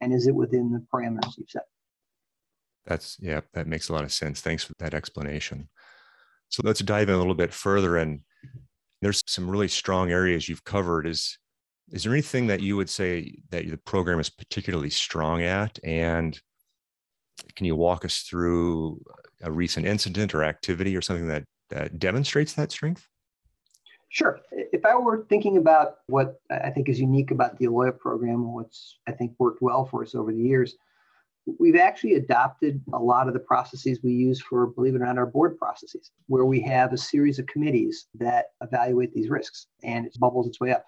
and 0.00 0.12
is 0.12 0.26
it 0.26 0.34
within 0.34 0.70
the 0.72 0.84
parameters 0.92 1.36
you've 1.36 1.50
set. 1.50 1.64
That's 2.86 3.18
yeah, 3.20 3.40
that 3.52 3.66
makes 3.66 3.88
a 3.88 3.92
lot 3.92 4.04
of 4.04 4.12
sense. 4.12 4.40
Thanks 4.40 4.64
for 4.64 4.72
that 4.78 4.94
explanation. 4.94 5.68
So 6.50 6.62
let's 6.64 6.80
dive 6.80 7.08
in 7.08 7.14
a 7.14 7.18
little 7.18 7.34
bit 7.34 7.54
further. 7.54 7.96
And 7.96 8.20
there's 9.00 9.22
some 9.26 9.48
really 9.48 9.68
strong 9.68 10.10
areas 10.10 10.48
you've 10.48 10.64
covered. 10.64 11.06
Is 11.06 11.38
is 11.90 12.04
there 12.04 12.12
anything 12.12 12.46
that 12.46 12.60
you 12.60 12.76
would 12.76 12.88
say 12.88 13.38
that 13.50 13.68
the 13.68 13.76
program 13.78 14.20
is 14.20 14.30
particularly 14.30 14.90
strong 14.90 15.42
at? 15.42 15.78
And 15.82 16.38
can 17.56 17.66
you 17.66 17.74
walk 17.74 18.04
us 18.04 18.18
through 18.18 19.02
a 19.42 19.50
recent 19.50 19.86
incident 19.86 20.34
or 20.34 20.44
activity 20.44 20.96
or 20.96 21.00
something 21.00 21.26
that, 21.28 21.44
that 21.70 21.98
demonstrates 21.98 22.52
that 22.52 22.70
strength? 22.70 23.08
Sure. 24.10 24.40
If 24.52 24.84
I 24.84 24.94
were 24.96 25.24
thinking 25.28 25.56
about 25.56 25.98
what 26.06 26.40
I 26.50 26.70
think 26.70 26.88
is 26.88 27.00
unique 27.00 27.30
about 27.30 27.58
the 27.58 27.66
Alloya 27.66 27.96
program, 27.98 28.52
what's 28.52 28.98
I 29.08 29.12
think 29.12 29.34
worked 29.38 29.62
well 29.62 29.84
for 29.84 30.02
us 30.02 30.14
over 30.14 30.32
the 30.32 30.42
years, 30.42 30.76
we've 31.58 31.76
actually 31.76 32.14
adopted 32.14 32.80
a 32.92 32.98
lot 32.98 33.28
of 33.28 33.34
the 33.34 33.40
processes 33.40 34.00
we 34.02 34.12
use 34.12 34.40
for, 34.40 34.66
believe 34.66 34.94
it 34.94 35.02
or 35.02 35.06
not, 35.06 35.18
our 35.18 35.26
board 35.26 35.58
processes, 35.58 36.10
where 36.26 36.44
we 36.44 36.60
have 36.62 36.92
a 36.92 36.98
series 36.98 37.38
of 37.38 37.46
committees 37.46 38.06
that 38.14 38.46
evaluate 38.62 39.12
these 39.12 39.28
risks 39.28 39.66
and 39.82 40.06
it 40.06 40.16
bubbles 40.18 40.46
its 40.46 40.60
way 40.60 40.72
up. 40.72 40.84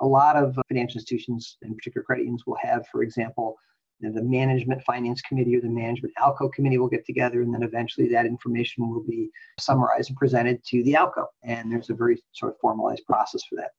A 0.00 0.06
lot 0.06 0.36
of 0.36 0.56
financial 0.68 0.98
institutions, 0.98 1.56
in 1.62 1.74
particular 1.74 2.04
credit 2.04 2.22
unions, 2.22 2.44
will 2.46 2.58
have, 2.62 2.86
for 2.88 3.02
example, 3.02 3.56
the 4.00 4.22
management 4.22 4.82
finance 4.84 5.22
committee 5.22 5.56
or 5.56 5.60
the 5.60 5.68
management 5.68 6.12
ALCO 6.18 6.52
committee 6.52 6.76
will 6.76 6.88
get 6.88 7.06
together, 7.06 7.40
and 7.40 7.54
then 7.54 7.62
eventually 7.62 8.08
that 8.08 8.26
information 8.26 8.90
will 8.90 9.02
be 9.02 9.30
summarized 9.58 10.10
and 10.10 10.18
presented 10.18 10.62
to 10.66 10.82
the 10.82 10.92
ALCO. 10.92 11.24
And 11.42 11.72
there's 11.72 11.88
a 11.88 11.94
very 11.94 12.22
sort 12.32 12.52
of 12.52 12.58
formalized 12.60 13.06
process 13.06 13.42
for 13.48 13.56
that. 13.56 13.70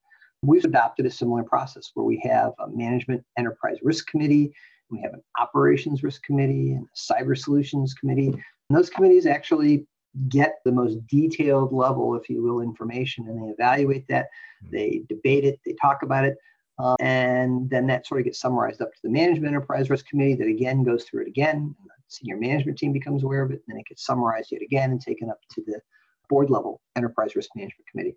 We've 0.41 0.65
adopted 0.65 1.05
a 1.05 1.11
similar 1.11 1.43
process 1.43 1.91
where 1.93 2.05
we 2.05 2.19
have 2.23 2.53
a 2.59 2.67
management 2.67 3.23
enterprise 3.37 3.77
risk 3.83 4.07
committee 4.07 4.53
we 4.89 5.01
have 5.01 5.13
an 5.13 5.23
operations 5.39 6.03
risk 6.03 6.23
committee 6.23 6.73
and 6.73 6.85
a 6.85 7.13
cyber 7.13 7.37
solutions 7.37 7.93
committee. 7.93 8.27
And 8.27 8.77
those 8.77 8.89
committees 8.89 9.25
actually 9.25 9.85
get 10.29 10.55
the 10.65 10.71
most 10.71 11.05
detailed 11.07 11.73
level, 11.73 12.15
if 12.15 12.29
you 12.29 12.41
will, 12.41 12.61
information 12.61 13.27
and 13.27 13.43
they 13.43 13.51
evaluate 13.51 14.07
that, 14.09 14.27
hmm. 14.63 14.69
they 14.71 15.03
debate 15.09 15.43
it, 15.43 15.59
they 15.65 15.73
talk 15.81 16.03
about 16.03 16.25
it. 16.25 16.37
Uh, 16.79 16.95
and 16.99 17.67
then 17.71 17.87
that 17.87 18.05
sort 18.05 18.21
of 18.21 18.25
gets 18.25 18.39
summarized 18.39 18.81
up 18.81 18.91
to 18.91 18.99
the 19.03 19.09
management 19.09 19.47
enterprise 19.47 19.89
risk 19.89 20.05
committee 20.07 20.35
that 20.35 20.47
again 20.47 20.83
goes 20.83 21.03
through 21.03 21.23
it 21.23 21.27
again. 21.27 21.75
The 21.83 21.91
senior 22.07 22.37
management 22.37 22.77
team 22.77 22.93
becomes 22.93 23.23
aware 23.23 23.41
of 23.41 23.49
it, 23.49 23.63
and 23.67 23.75
then 23.75 23.79
it 23.79 23.87
gets 23.87 24.05
summarized 24.05 24.51
yet 24.51 24.61
again 24.61 24.91
and 24.91 25.01
taken 25.01 25.27
up 25.29 25.39
to 25.55 25.63
the 25.65 25.81
board 26.29 26.51
level 26.51 26.81
enterprise 26.95 27.35
risk 27.35 27.49
management 27.55 27.87
committee 27.89 28.15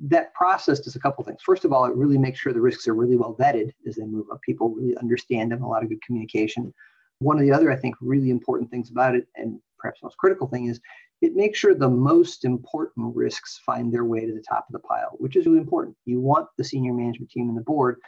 that 0.00 0.32
process 0.34 0.80
does 0.80 0.96
a 0.96 1.00
couple 1.00 1.24
things. 1.24 1.42
First 1.42 1.64
of 1.64 1.72
all, 1.72 1.84
it 1.84 1.94
really 1.94 2.18
makes 2.18 2.38
sure 2.38 2.52
the 2.52 2.60
risks 2.60 2.88
are 2.88 2.94
really 2.94 3.16
well 3.16 3.36
vetted 3.38 3.72
as 3.86 3.96
they 3.96 4.04
move 4.04 4.26
up. 4.32 4.40
People 4.42 4.70
really 4.70 4.96
understand 4.96 5.52
them, 5.52 5.62
a 5.62 5.68
lot 5.68 5.82
of 5.82 5.88
good 5.88 6.02
communication. 6.02 6.72
One 7.18 7.36
of 7.36 7.42
the 7.42 7.52
other, 7.52 7.70
I 7.70 7.76
think, 7.76 7.94
really 8.00 8.30
important 8.30 8.70
things 8.70 8.90
about 8.90 9.14
it, 9.14 9.26
and 9.36 9.60
perhaps 9.78 10.02
most 10.02 10.16
critical 10.16 10.46
thing, 10.46 10.66
is 10.66 10.80
it 11.20 11.34
makes 11.34 11.58
sure 11.58 11.74
the 11.74 11.88
most 11.88 12.44
important 12.44 13.14
risks 13.14 13.60
find 13.64 13.92
their 13.92 14.04
way 14.04 14.26
to 14.26 14.32
the 14.32 14.42
top 14.42 14.66
of 14.68 14.72
the 14.72 14.78
pile, 14.80 15.12
which 15.18 15.36
is 15.36 15.46
really 15.46 15.58
important. 15.58 15.96
You 16.06 16.20
want 16.20 16.48
the 16.58 16.64
senior 16.64 16.92
management 16.92 17.30
team 17.30 17.48
and 17.48 17.56
the 17.56 17.62
board, 17.62 17.98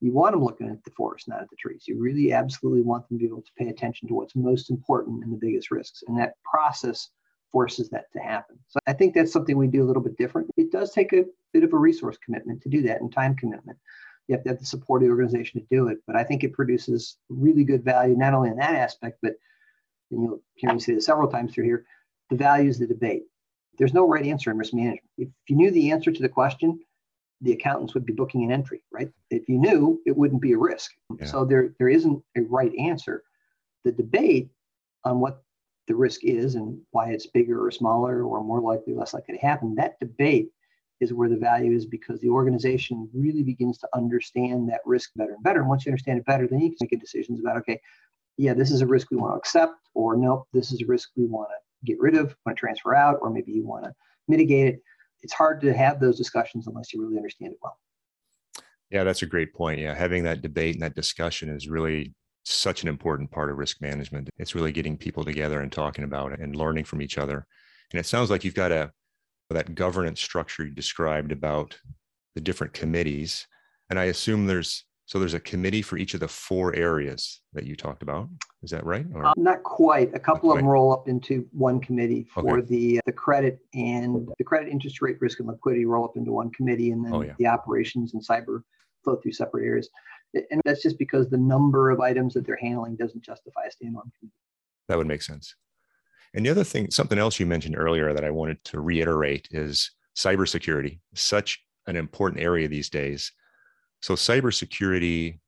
you 0.00 0.12
want 0.12 0.32
them 0.32 0.44
looking 0.44 0.68
at 0.68 0.82
the 0.84 0.90
forest, 0.96 1.28
not 1.28 1.42
at 1.42 1.50
the 1.50 1.56
trees. 1.56 1.84
You 1.86 1.98
really 1.98 2.32
absolutely 2.32 2.82
want 2.82 3.08
them 3.08 3.18
to 3.18 3.22
be 3.22 3.26
able 3.26 3.42
to 3.42 3.52
pay 3.56 3.68
attention 3.68 4.08
to 4.08 4.14
what's 4.14 4.34
most 4.34 4.70
important 4.70 5.22
and 5.22 5.32
the 5.32 5.38
biggest 5.38 5.70
risks. 5.70 6.02
And 6.08 6.18
that 6.18 6.34
process 6.44 7.08
forces 7.52 7.90
that 7.90 8.10
to 8.12 8.18
happen. 8.18 8.58
So 8.68 8.80
I 8.86 8.92
think 8.92 9.14
that's 9.14 9.32
something 9.32 9.56
we 9.56 9.68
do 9.68 9.82
a 9.82 9.86
little 9.86 10.02
bit 10.02 10.16
different. 10.16 10.50
It 10.56 10.72
does 10.72 10.90
take 10.90 11.12
a 11.12 11.24
bit 11.52 11.62
of 11.62 11.72
a 11.72 11.78
resource 11.78 12.16
commitment 12.24 12.62
to 12.62 12.68
do 12.68 12.82
that 12.82 13.00
and 13.00 13.12
time 13.12 13.36
commitment. 13.36 13.78
You 14.26 14.34
have 14.34 14.44
to 14.44 14.50
have 14.50 14.58
the 14.58 14.66
support 14.66 15.02
of 15.02 15.08
the 15.08 15.12
organization 15.12 15.60
to 15.60 15.66
do 15.70 15.88
it. 15.88 15.98
But 16.06 16.16
I 16.16 16.24
think 16.24 16.42
it 16.42 16.54
produces 16.54 17.18
really 17.28 17.64
good 17.64 17.84
value, 17.84 18.16
not 18.16 18.34
only 18.34 18.50
in 18.50 18.56
that 18.56 18.74
aspect, 18.74 19.18
but 19.22 19.34
and 20.10 20.22
you'll 20.22 20.42
hear 20.54 20.72
me 20.72 20.78
say 20.78 20.94
this 20.94 21.06
several 21.06 21.28
times 21.28 21.54
through 21.54 21.64
here, 21.64 21.84
the 22.30 22.36
value 22.36 22.68
is 22.68 22.78
the 22.78 22.86
debate. 22.86 23.22
There's 23.78 23.94
no 23.94 24.06
right 24.06 24.26
answer 24.26 24.50
in 24.50 24.58
risk 24.58 24.74
management. 24.74 25.08
If 25.16 25.28
you 25.48 25.56
knew 25.56 25.70
the 25.70 25.90
answer 25.90 26.12
to 26.12 26.22
the 26.22 26.28
question, 26.28 26.78
the 27.40 27.52
accountants 27.52 27.94
would 27.94 28.06
be 28.06 28.12
booking 28.12 28.44
an 28.44 28.52
entry, 28.52 28.84
right? 28.92 29.10
If 29.30 29.48
you 29.48 29.58
knew, 29.58 30.00
it 30.06 30.16
wouldn't 30.16 30.42
be 30.42 30.52
a 30.52 30.58
risk. 30.58 30.92
Yeah. 31.18 31.26
So 31.26 31.44
there, 31.44 31.74
there 31.78 31.88
isn't 31.88 32.22
a 32.36 32.42
right 32.42 32.72
answer. 32.78 33.24
The 33.84 33.92
debate 33.92 34.50
on 35.04 35.18
what 35.18 35.42
the 35.88 35.94
risk 35.94 36.24
is 36.24 36.54
and 36.54 36.80
why 36.90 37.10
it's 37.10 37.26
bigger 37.26 37.64
or 37.64 37.70
smaller 37.70 38.24
or 38.24 38.42
more 38.42 38.60
likely, 38.60 38.94
less 38.94 39.14
likely 39.14 39.34
to 39.34 39.40
happen, 39.40 39.74
that 39.74 39.98
debate 40.00 40.50
is 41.00 41.12
where 41.12 41.28
the 41.28 41.36
value 41.36 41.72
is 41.72 41.84
because 41.84 42.20
the 42.20 42.28
organization 42.28 43.08
really 43.12 43.42
begins 43.42 43.78
to 43.78 43.88
understand 43.92 44.68
that 44.68 44.80
risk 44.84 45.10
better 45.16 45.32
and 45.34 45.42
better. 45.42 45.60
And 45.60 45.68
once 45.68 45.84
you 45.84 45.90
understand 45.90 46.18
it 46.18 46.26
better, 46.26 46.46
then 46.46 46.60
you 46.60 46.70
can 46.70 46.76
make 46.80 47.00
decisions 47.00 47.40
about, 47.40 47.56
okay, 47.56 47.80
yeah, 48.36 48.54
this 48.54 48.70
is 48.70 48.80
a 48.80 48.86
risk 48.86 49.10
we 49.10 49.16
want 49.16 49.34
to 49.34 49.38
accept, 49.38 49.74
or 49.94 50.16
nope, 50.16 50.46
this 50.52 50.72
is 50.72 50.80
a 50.80 50.86
risk 50.86 51.10
we 51.16 51.26
want 51.26 51.48
to 51.50 51.86
get 51.86 52.00
rid 52.00 52.14
of, 52.14 52.34
want 52.46 52.56
to 52.56 52.60
transfer 52.60 52.94
out, 52.94 53.18
or 53.20 53.30
maybe 53.30 53.52
you 53.52 53.66
want 53.66 53.84
to 53.84 53.92
mitigate 54.28 54.68
it. 54.74 54.82
It's 55.22 55.32
hard 55.32 55.60
to 55.62 55.74
have 55.74 56.00
those 56.00 56.16
discussions 56.16 56.66
unless 56.68 56.92
you 56.92 57.02
really 57.02 57.16
understand 57.16 57.52
it 57.52 57.58
well. 57.62 57.76
Yeah, 58.90 59.04
that's 59.04 59.22
a 59.22 59.26
great 59.26 59.54
point. 59.54 59.80
Yeah, 59.80 59.94
having 59.94 60.22
that 60.24 60.42
debate 60.42 60.74
and 60.74 60.82
that 60.82 60.94
discussion 60.94 61.48
is 61.48 61.68
really 61.68 62.14
such 62.44 62.82
an 62.82 62.88
important 62.88 63.30
part 63.30 63.50
of 63.50 63.58
risk 63.58 63.80
management. 63.80 64.28
It's 64.38 64.54
really 64.54 64.72
getting 64.72 64.96
people 64.96 65.24
together 65.24 65.60
and 65.60 65.70
talking 65.70 66.04
about 66.04 66.32
it 66.32 66.40
and 66.40 66.56
learning 66.56 66.84
from 66.84 67.02
each 67.02 67.18
other. 67.18 67.46
And 67.92 68.00
it 68.00 68.06
sounds 68.06 68.30
like 68.30 68.44
you've 68.44 68.54
got 68.54 68.72
a 68.72 68.92
that 69.50 69.74
governance 69.74 70.20
structure 70.20 70.64
you 70.64 70.70
described 70.70 71.30
about 71.30 71.78
the 72.34 72.40
different 72.40 72.72
committees. 72.72 73.46
And 73.90 73.98
I 73.98 74.04
assume 74.04 74.46
there's 74.46 74.84
so 75.04 75.18
there's 75.18 75.34
a 75.34 75.40
committee 75.40 75.82
for 75.82 75.98
each 75.98 76.14
of 76.14 76.20
the 76.20 76.28
four 76.28 76.74
areas 76.74 77.42
that 77.52 77.64
you 77.64 77.76
talked 77.76 78.02
about. 78.02 78.28
Is 78.62 78.70
that 78.70 78.86
right? 78.86 79.04
Uh, 79.14 79.34
not 79.36 79.62
quite. 79.62 80.14
A 80.14 80.18
couple 80.18 80.50
of 80.50 80.56
them 80.56 80.66
roll 80.66 80.92
up 80.92 81.06
into 81.06 81.46
one 81.52 81.80
committee 81.80 82.26
for 82.32 82.58
okay. 82.58 82.66
the 82.66 83.00
the 83.04 83.12
credit 83.12 83.58
and 83.74 84.28
the 84.38 84.44
credit 84.44 84.70
interest 84.70 85.02
rate 85.02 85.16
risk 85.20 85.40
and 85.40 85.48
liquidity 85.48 85.84
roll 85.84 86.04
up 86.04 86.16
into 86.16 86.32
one 86.32 86.50
committee, 86.52 86.92
and 86.92 87.04
then 87.04 87.12
oh, 87.12 87.22
yeah. 87.22 87.34
the 87.38 87.46
operations 87.46 88.14
and 88.14 88.24
cyber 88.24 88.62
flow 89.04 89.16
through 89.16 89.32
separate 89.32 89.66
areas 89.66 89.90
and 90.34 90.60
that's 90.64 90.82
just 90.82 90.98
because 90.98 91.28
the 91.28 91.36
number 91.36 91.90
of 91.90 92.00
items 92.00 92.34
that 92.34 92.46
they're 92.46 92.56
handling 92.56 92.96
doesn't 92.96 93.22
justify 93.22 93.62
a 93.64 93.68
standalone 93.68 94.10
committee. 94.18 94.34
That 94.88 94.98
would 94.98 95.06
make 95.06 95.22
sense. 95.22 95.54
And 96.34 96.46
the 96.46 96.50
other 96.50 96.64
thing, 96.64 96.90
something 96.90 97.18
else 97.18 97.38
you 97.38 97.46
mentioned 97.46 97.76
earlier 97.76 98.12
that 98.12 98.24
I 98.24 98.30
wanted 98.30 98.62
to 98.64 98.80
reiterate 98.80 99.48
is 99.50 99.90
cybersecurity, 100.16 101.00
such 101.14 101.62
an 101.86 101.96
important 101.96 102.42
area 102.42 102.68
these 102.68 102.88
days. 102.88 103.32
So, 104.00 104.14
cybersecurity, 104.14 105.38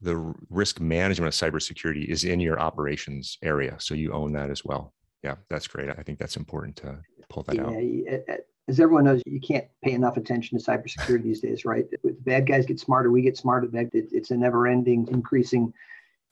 the 0.00 0.34
risk 0.50 0.80
management 0.80 1.34
of 1.34 1.52
cybersecurity 1.52 2.06
is 2.06 2.24
in 2.24 2.40
your 2.40 2.60
operations 2.60 3.38
area. 3.42 3.76
So, 3.78 3.94
you 3.94 4.12
own 4.12 4.32
that 4.32 4.50
as 4.50 4.64
well. 4.64 4.92
Yeah, 5.22 5.36
that's 5.48 5.66
great. 5.66 5.90
I 5.90 6.02
think 6.02 6.18
that's 6.18 6.36
important 6.36 6.76
to 6.76 7.00
pull 7.28 7.42
that 7.44 7.56
yeah, 7.56 7.62
out 7.62 8.40
as 8.68 8.78
everyone 8.78 9.04
knows, 9.04 9.22
you 9.24 9.40
can't 9.40 9.64
pay 9.82 9.92
enough 9.92 10.18
attention 10.18 10.58
to 10.58 10.64
cybersecurity 10.64 11.22
these 11.22 11.40
days, 11.40 11.64
right? 11.64 11.86
The 11.90 12.12
bad 12.20 12.46
guys 12.46 12.66
get 12.66 12.78
smarter, 12.78 13.10
we 13.10 13.22
get 13.22 13.36
smarter. 13.36 13.68
It's 13.72 14.30
a 14.30 14.36
never-ending, 14.36 15.08
increasing 15.10 15.72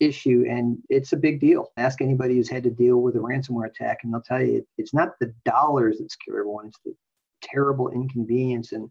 issue, 0.00 0.44
and 0.48 0.78
it's 0.90 1.14
a 1.14 1.16
big 1.16 1.40
deal. 1.40 1.72
Ask 1.78 2.02
anybody 2.02 2.34
who's 2.36 2.50
had 2.50 2.62
to 2.64 2.70
deal 2.70 2.98
with 2.98 3.16
a 3.16 3.20
ransomware 3.20 3.68
attack, 3.68 4.00
and 4.02 4.12
they'll 4.12 4.20
tell 4.20 4.42
you 4.42 4.66
it's 4.76 4.92
not 4.92 5.18
the 5.18 5.32
dollars 5.46 5.98
that 5.98 6.10
scare 6.12 6.40
everyone; 6.40 6.66
it's 6.66 6.78
the 6.84 6.94
terrible 7.40 7.90
inconvenience 7.90 8.72
and 8.72 8.90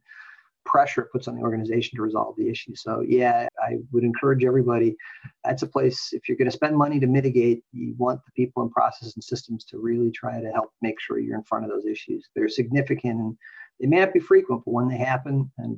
pressure 0.66 1.02
it 1.02 1.12
puts 1.12 1.28
on 1.28 1.36
the 1.36 1.42
organization 1.42 1.96
to 1.96 2.02
resolve 2.02 2.36
the 2.38 2.50
issue. 2.50 2.76
So 2.76 3.04
yeah, 3.08 3.48
I 3.64 3.78
would 3.92 4.04
encourage 4.04 4.44
everybody. 4.44 4.96
That's 5.44 5.62
a 5.62 5.68
place 5.68 6.10
if 6.12 6.28
you're 6.28 6.38
going 6.38 6.50
to 6.50 6.56
spend 6.56 6.76
money 6.76 7.00
to 7.00 7.08
mitigate, 7.08 7.64
you 7.72 7.96
want 7.98 8.22
the 8.26 8.32
people 8.32 8.64
and 8.64 8.72
processes 8.72 9.16
and 9.16 9.24
systems 9.24 9.64
to 9.66 9.78
really 9.78 10.12
try 10.12 10.42
to 10.42 10.52
help 10.52 10.72
make 10.82 11.00
sure 11.00 11.20
you're 11.20 11.38
in 11.38 11.44
front 11.44 11.66
of 11.66 11.72
those 11.72 11.86
issues. 11.86 12.28
They're 12.36 12.50
significant 12.50 13.20
and 13.20 13.38
they 13.80 13.88
may 13.88 14.00
not 14.00 14.14
be 14.14 14.20
frequent, 14.20 14.64
but 14.66 14.72
when 14.72 14.88
they 14.88 14.98
happen, 14.98 15.52
and 15.58 15.78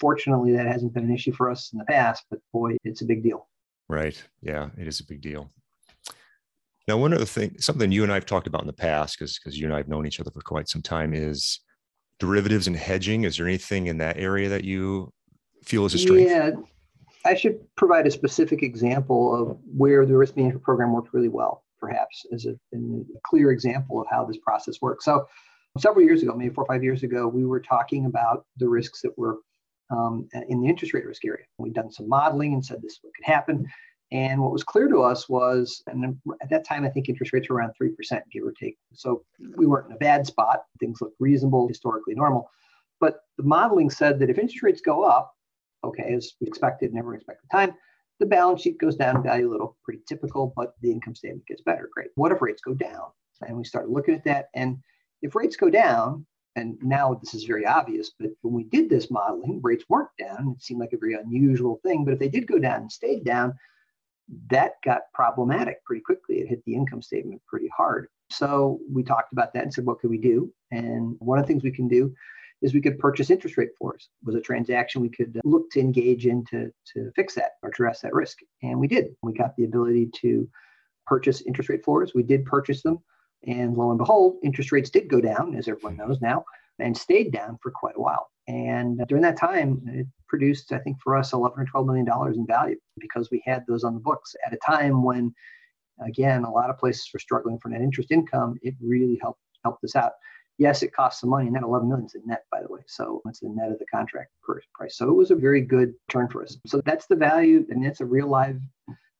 fortunately 0.00 0.52
that 0.52 0.66
hasn't 0.66 0.94
been 0.94 1.04
an 1.04 1.14
issue 1.14 1.32
for 1.32 1.50
us 1.50 1.72
in 1.72 1.78
the 1.78 1.84
past, 1.84 2.24
but 2.30 2.40
boy, 2.52 2.76
it's 2.84 3.02
a 3.02 3.06
big 3.06 3.22
deal. 3.22 3.48
Right. 3.88 4.22
Yeah, 4.40 4.70
it 4.78 4.88
is 4.88 5.00
a 5.00 5.06
big 5.06 5.20
deal. 5.20 5.50
Now, 6.86 6.98
one 6.98 7.14
of 7.14 7.18
the 7.18 7.26
things, 7.26 7.64
something 7.64 7.90
you 7.90 8.02
and 8.02 8.12
I 8.12 8.16
have 8.16 8.26
talked 8.26 8.46
about 8.46 8.60
in 8.60 8.66
the 8.66 8.72
past, 8.72 9.18
because 9.18 9.38
because 9.38 9.58
you 9.58 9.66
and 9.66 9.74
I 9.74 9.78
have 9.78 9.88
known 9.88 10.06
each 10.06 10.20
other 10.20 10.30
for 10.30 10.42
quite 10.42 10.68
some 10.68 10.82
time, 10.82 11.14
is 11.14 11.60
derivatives 12.18 12.66
and 12.66 12.76
hedging. 12.76 13.24
Is 13.24 13.36
there 13.36 13.46
anything 13.46 13.86
in 13.86 13.98
that 13.98 14.16
area 14.16 14.48
that 14.48 14.64
you 14.64 15.10
feel 15.62 15.84
is 15.84 15.94
a 15.94 15.98
strength? 15.98 16.30
Yeah, 16.30 16.50
I 17.24 17.34
should 17.34 17.58
provide 17.76 18.06
a 18.06 18.10
specific 18.10 18.62
example 18.62 19.34
of 19.34 19.58
where 19.76 20.04
the 20.04 20.16
risk 20.16 20.36
management 20.36 20.62
program 20.62 20.92
worked 20.92 21.12
really 21.12 21.28
well, 21.28 21.64
perhaps 21.80 22.24
as 22.32 22.46
a, 22.46 22.50
a 22.74 22.78
clear 23.24 23.50
example 23.50 24.00
of 24.00 24.06
how 24.10 24.24
this 24.24 24.38
process 24.38 24.80
works. 24.82 25.04
So, 25.04 25.26
several 25.78 26.04
years 26.04 26.22
ago, 26.22 26.34
maybe 26.34 26.54
four 26.54 26.64
or 26.64 26.66
five 26.68 26.84
years 26.84 27.02
ago, 27.02 27.26
we 27.26 27.44
were 27.44 27.60
talking 27.60 28.06
about 28.06 28.44
the 28.58 28.68
risks 28.68 29.00
that 29.02 29.16
were 29.18 29.38
um, 29.90 30.28
in 30.48 30.60
the 30.60 30.68
interest 30.68 30.94
rate 30.94 31.06
risk 31.06 31.24
area. 31.24 31.44
We'd 31.58 31.74
done 31.74 31.90
some 31.90 32.08
modeling 32.08 32.54
and 32.54 32.64
said 32.64 32.80
this 32.82 32.92
is 32.92 32.98
what 33.02 33.12
could 33.14 33.32
happen. 33.32 33.66
And 34.14 34.40
what 34.40 34.52
was 34.52 34.62
clear 34.62 34.86
to 34.86 35.02
us 35.02 35.28
was, 35.28 35.82
and 35.88 36.16
at 36.40 36.48
that 36.48 36.64
time, 36.64 36.84
I 36.84 36.88
think 36.88 37.08
interest 37.08 37.32
rates 37.32 37.48
were 37.48 37.56
around 37.56 37.72
3%, 37.82 37.90
give 38.30 38.44
or 38.44 38.52
take. 38.52 38.78
So 38.92 39.24
we 39.56 39.66
weren't 39.66 39.88
in 39.88 39.96
a 39.96 39.98
bad 39.98 40.24
spot. 40.24 40.62
Things 40.78 41.00
looked 41.00 41.16
reasonable, 41.18 41.66
historically 41.66 42.14
normal. 42.14 42.48
But 43.00 43.22
the 43.38 43.42
modeling 43.42 43.90
said 43.90 44.20
that 44.20 44.30
if 44.30 44.38
interest 44.38 44.62
rates 44.62 44.80
go 44.80 45.02
up, 45.02 45.34
okay, 45.82 46.14
as 46.14 46.34
we 46.40 46.46
expected, 46.46 46.94
never 46.94 47.16
expected 47.16 47.50
time, 47.50 47.74
the 48.20 48.26
balance 48.26 48.62
sheet 48.62 48.78
goes 48.78 48.94
down 48.94 49.20
value 49.20 49.48
a 49.48 49.50
little, 49.50 49.76
pretty 49.82 50.00
typical, 50.08 50.52
but 50.56 50.74
the 50.80 50.92
income 50.92 51.16
statement 51.16 51.44
gets 51.48 51.62
better. 51.62 51.90
Great. 51.92 52.10
What 52.14 52.30
if 52.30 52.40
rates 52.40 52.62
go 52.62 52.72
down? 52.72 53.06
And 53.44 53.56
we 53.56 53.64
started 53.64 53.90
looking 53.90 54.14
at 54.14 54.24
that. 54.26 54.46
And 54.54 54.78
if 55.22 55.34
rates 55.34 55.56
go 55.56 55.68
down, 55.68 56.24
and 56.54 56.78
now 56.80 57.14
this 57.14 57.34
is 57.34 57.42
very 57.42 57.66
obvious, 57.66 58.12
but 58.16 58.30
when 58.42 58.54
we 58.54 58.62
did 58.62 58.88
this 58.88 59.10
modeling, 59.10 59.60
rates 59.60 59.86
weren't 59.88 60.16
down. 60.20 60.54
It 60.56 60.62
seemed 60.62 60.78
like 60.78 60.92
a 60.92 60.98
very 60.98 61.14
unusual 61.14 61.80
thing. 61.82 62.04
But 62.04 62.14
if 62.14 62.20
they 62.20 62.28
did 62.28 62.46
go 62.46 62.60
down 62.60 62.82
and 62.82 62.92
stayed 62.92 63.24
down, 63.24 63.54
that 64.50 64.72
got 64.84 65.02
problematic 65.12 65.84
pretty 65.84 66.02
quickly. 66.02 66.36
It 66.36 66.48
hit 66.48 66.64
the 66.64 66.74
income 66.74 67.02
statement 67.02 67.42
pretty 67.46 67.68
hard. 67.76 68.08
So 68.30 68.80
we 68.90 69.02
talked 69.02 69.32
about 69.32 69.52
that 69.54 69.62
and 69.62 69.72
said, 69.72 69.84
what 69.84 69.98
could 69.98 70.10
we 70.10 70.18
do? 70.18 70.52
And 70.70 71.16
one 71.18 71.38
of 71.38 71.44
the 71.44 71.48
things 71.48 71.62
we 71.62 71.70
can 71.70 71.88
do 71.88 72.14
is 72.62 72.72
we 72.72 72.80
could 72.80 72.98
purchase 72.98 73.30
interest 73.30 73.58
rate 73.58 73.70
floors. 73.76 74.08
It 74.22 74.26
was 74.26 74.34
a 74.34 74.40
transaction 74.40 75.02
we 75.02 75.10
could 75.10 75.36
uh, 75.36 75.40
look 75.44 75.70
to 75.72 75.80
engage 75.80 76.26
in 76.26 76.44
to, 76.46 76.70
to 76.94 77.10
fix 77.14 77.34
that 77.34 77.52
or 77.62 77.68
address 77.68 78.00
that 78.00 78.14
risk. 78.14 78.38
And 78.62 78.80
we 78.80 78.88
did. 78.88 79.14
We 79.22 79.34
got 79.34 79.54
the 79.56 79.64
ability 79.64 80.10
to 80.22 80.48
purchase 81.06 81.42
interest 81.42 81.68
rate 81.68 81.84
floors. 81.84 82.12
We 82.14 82.22
did 82.22 82.46
purchase 82.46 82.82
them. 82.82 83.00
And 83.46 83.74
lo 83.74 83.90
and 83.90 83.98
behold, 83.98 84.38
interest 84.42 84.72
rates 84.72 84.88
did 84.88 85.08
go 85.08 85.20
down, 85.20 85.54
as 85.54 85.68
everyone 85.68 85.96
hmm. 85.96 86.08
knows 86.08 86.20
now, 86.22 86.44
and 86.78 86.96
stayed 86.96 87.32
down 87.32 87.58
for 87.62 87.70
quite 87.70 87.96
a 87.96 88.00
while. 88.00 88.30
And 88.46 89.00
uh, 89.00 89.04
during 89.06 89.22
that 89.22 89.38
time, 89.38 89.82
it 89.86 90.06
produced, 90.28 90.72
I 90.72 90.78
think, 90.78 90.98
for 91.02 91.16
us, 91.16 91.32
11 91.32 91.58
or 91.58 91.64
12 91.64 91.86
million 91.86 92.04
dollars 92.04 92.36
in 92.36 92.46
value 92.46 92.76
because 92.98 93.30
we 93.30 93.42
had 93.44 93.64
those 93.66 93.84
on 93.84 93.94
the 93.94 94.00
books 94.00 94.34
at 94.46 94.52
a 94.52 94.58
time 94.58 95.02
when, 95.02 95.34
again, 96.06 96.44
a 96.44 96.50
lot 96.50 96.70
of 96.70 96.78
places 96.78 97.08
were 97.12 97.20
struggling 97.20 97.58
for 97.58 97.68
net 97.68 97.80
interest 97.80 98.10
income. 98.10 98.56
It 98.62 98.74
really 98.82 99.18
helped 99.20 99.40
helped 99.64 99.82
us 99.82 99.96
out. 99.96 100.12
Yes, 100.58 100.82
it 100.82 100.92
cost 100.92 101.20
some 101.20 101.30
money, 101.30 101.46
and 101.46 101.56
that 101.56 101.62
11 101.62 101.88
million 101.88 102.06
is 102.06 102.14
a 102.14 102.28
net, 102.28 102.44
by 102.52 102.62
the 102.62 102.68
way. 102.68 102.80
So 102.86 103.22
it's 103.26 103.40
the 103.40 103.48
net 103.48 103.72
of 103.72 103.78
the 103.78 103.86
contract 103.86 104.30
price. 104.42 104.96
So 104.96 105.08
it 105.08 105.14
was 105.14 105.32
a 105.32 105.36
very 105.36 105.60
good 105.60 105.94
turn 106.08 106.28
for 106.28 106.44
us. 106.44 106.56
So 106.66 106.80
that's 106.84 107.06
the 107.06 107.16
value, 107.16 107.66
and 107.70 107.84
that's 107.84 108.00
a 108.00 108.06
real 108.06 108.28
live 108.28 108.60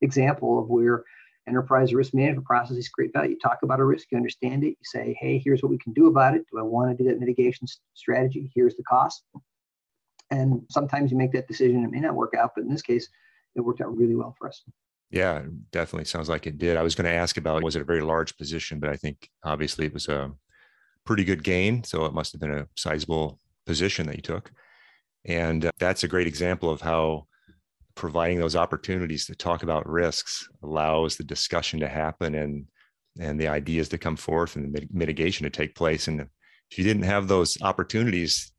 example 0.00 0.60
of 0.60 0.68
where 0.68 1.02
enterprise 1.48 1.92
risk 1.92 2.14
management 2.14 2.46
processes 2.46 2.88
create 2.88 3.12
value. 3.12 3.30
You 3.30 3.38
talk 3.38 3.58
about 3.62 3.80
a 3.80 3.84
risk, 3.84 4.08
you 4.10 4.16
understand 4.16 4.64
it, 4.64 4.68
you 4.68 4.84
say, 4.84 5.16
hey, 5.20 5.40
here's 5.44 5.62
what 5.62 5.70
we 5.70 5.78
can 5.78 5.92
do 5.92 6.06
about 6.06 6.34
it. 6.34 6.44
Do 6.50 6.58
I 6.58 6.62
want 6.62 6.96
to 6.96 7.02
do 7.02 7.08
that 7.08 7.18
mitigation 7.18 7.66
strategy? 7.94 8.50
Here's 8.54 8.76
the 8.76 8.82
cost. 8.84 9.24
And 10.30 10.62
sometimes 10.70 11.10
you 11.10 11.18
make 11.18 11.32
that 11.32 11.48
decision, 11.48 11.84
it 11.84 11.90
may 11.90 12.00
not 12.00 12.14
work 12.14 12.34
out, 12.34 12.52
but 12.56 12.64
in 12.64 12.70
this 12.70 12.82
case, 12.82 13.08
it 13.54 13.60
worked 13.60 13.80
out 13.80 13.96
really 13.96 14.14
well 14.14 14.34
for 14.38 14.48
us. 14.48 14.62
Yeah, 15.10 15.42
definitely 15.70 16.06
sounds 16.06 16.28
like 16.28 16.46
it 16.46 16.58
did. 16.58 16.76
I 16.76 16.82
was 16.82 16.94
going 16.94 17.04
to 17.04 17.16
ask 17.16 17.36
about 17.36 17.62
was 17.62 17.76
it 17.76 17.82
a 17.82 17.84
very 17.84 18.00
large 18.00 18.36
position, 18.36 18.80
but 18.80 18.90
I 18.90 18.96
think 18.96 19.28
obviously 19.44 19.86
it 19.86 19.94
was 19.94 20.08
a 20.08 20.32
pretty 21.04 21.24
good 21.24 21.44
gain. 21.44 21.84
So 21.84 22.04
it 22.06 22.14
must 22.14 22.32
have 22.32 22.40
been 22.40 22.54
a 22.54 22.66
sizable 22.76 23.38
position 23.66 24.06
that 24.06 24.16
you 24.16 24.22
took. 24.22 24.50
And 25.24 25.66
uh, 25.66 25.70
that's 25.78 26.04
a 26.04 26.08
great 26.08 26.26
example 26.26 26.70
of 26.70 26.80
how 26.80 27.26
providing 27.94 28.38
those 28.38 28.56
opportunities 28.56 29.26
to 29.26 29.34
talk 29.34 29.62
about 29.62 29.88
risks 29.88 30.48
allows 30.62 31.16
the 31.16 31.24
discussion 31.24 31.80
to 31.80 31.88
happen 31.88 32.34
and 32.34 32.66
and 33.20 33.40
the 33.40 33.46
ideas 33.46 33.88
to 33.88 33.98
come 33.98 34.16
forth 34.16 34.56
and 34.56 34.74
the 34.74 34.88
mitigation 34.90 35.44
to 35.44 35.50
take 35.50 35.76
place. 35.76 36.08
And 36.08 36.20
if 36.20 36.78
you 36.78 36.82
didn't 36.82 37.04
have 37.04 37.28
those 37.28 37.56
opportunities 37.62 38.52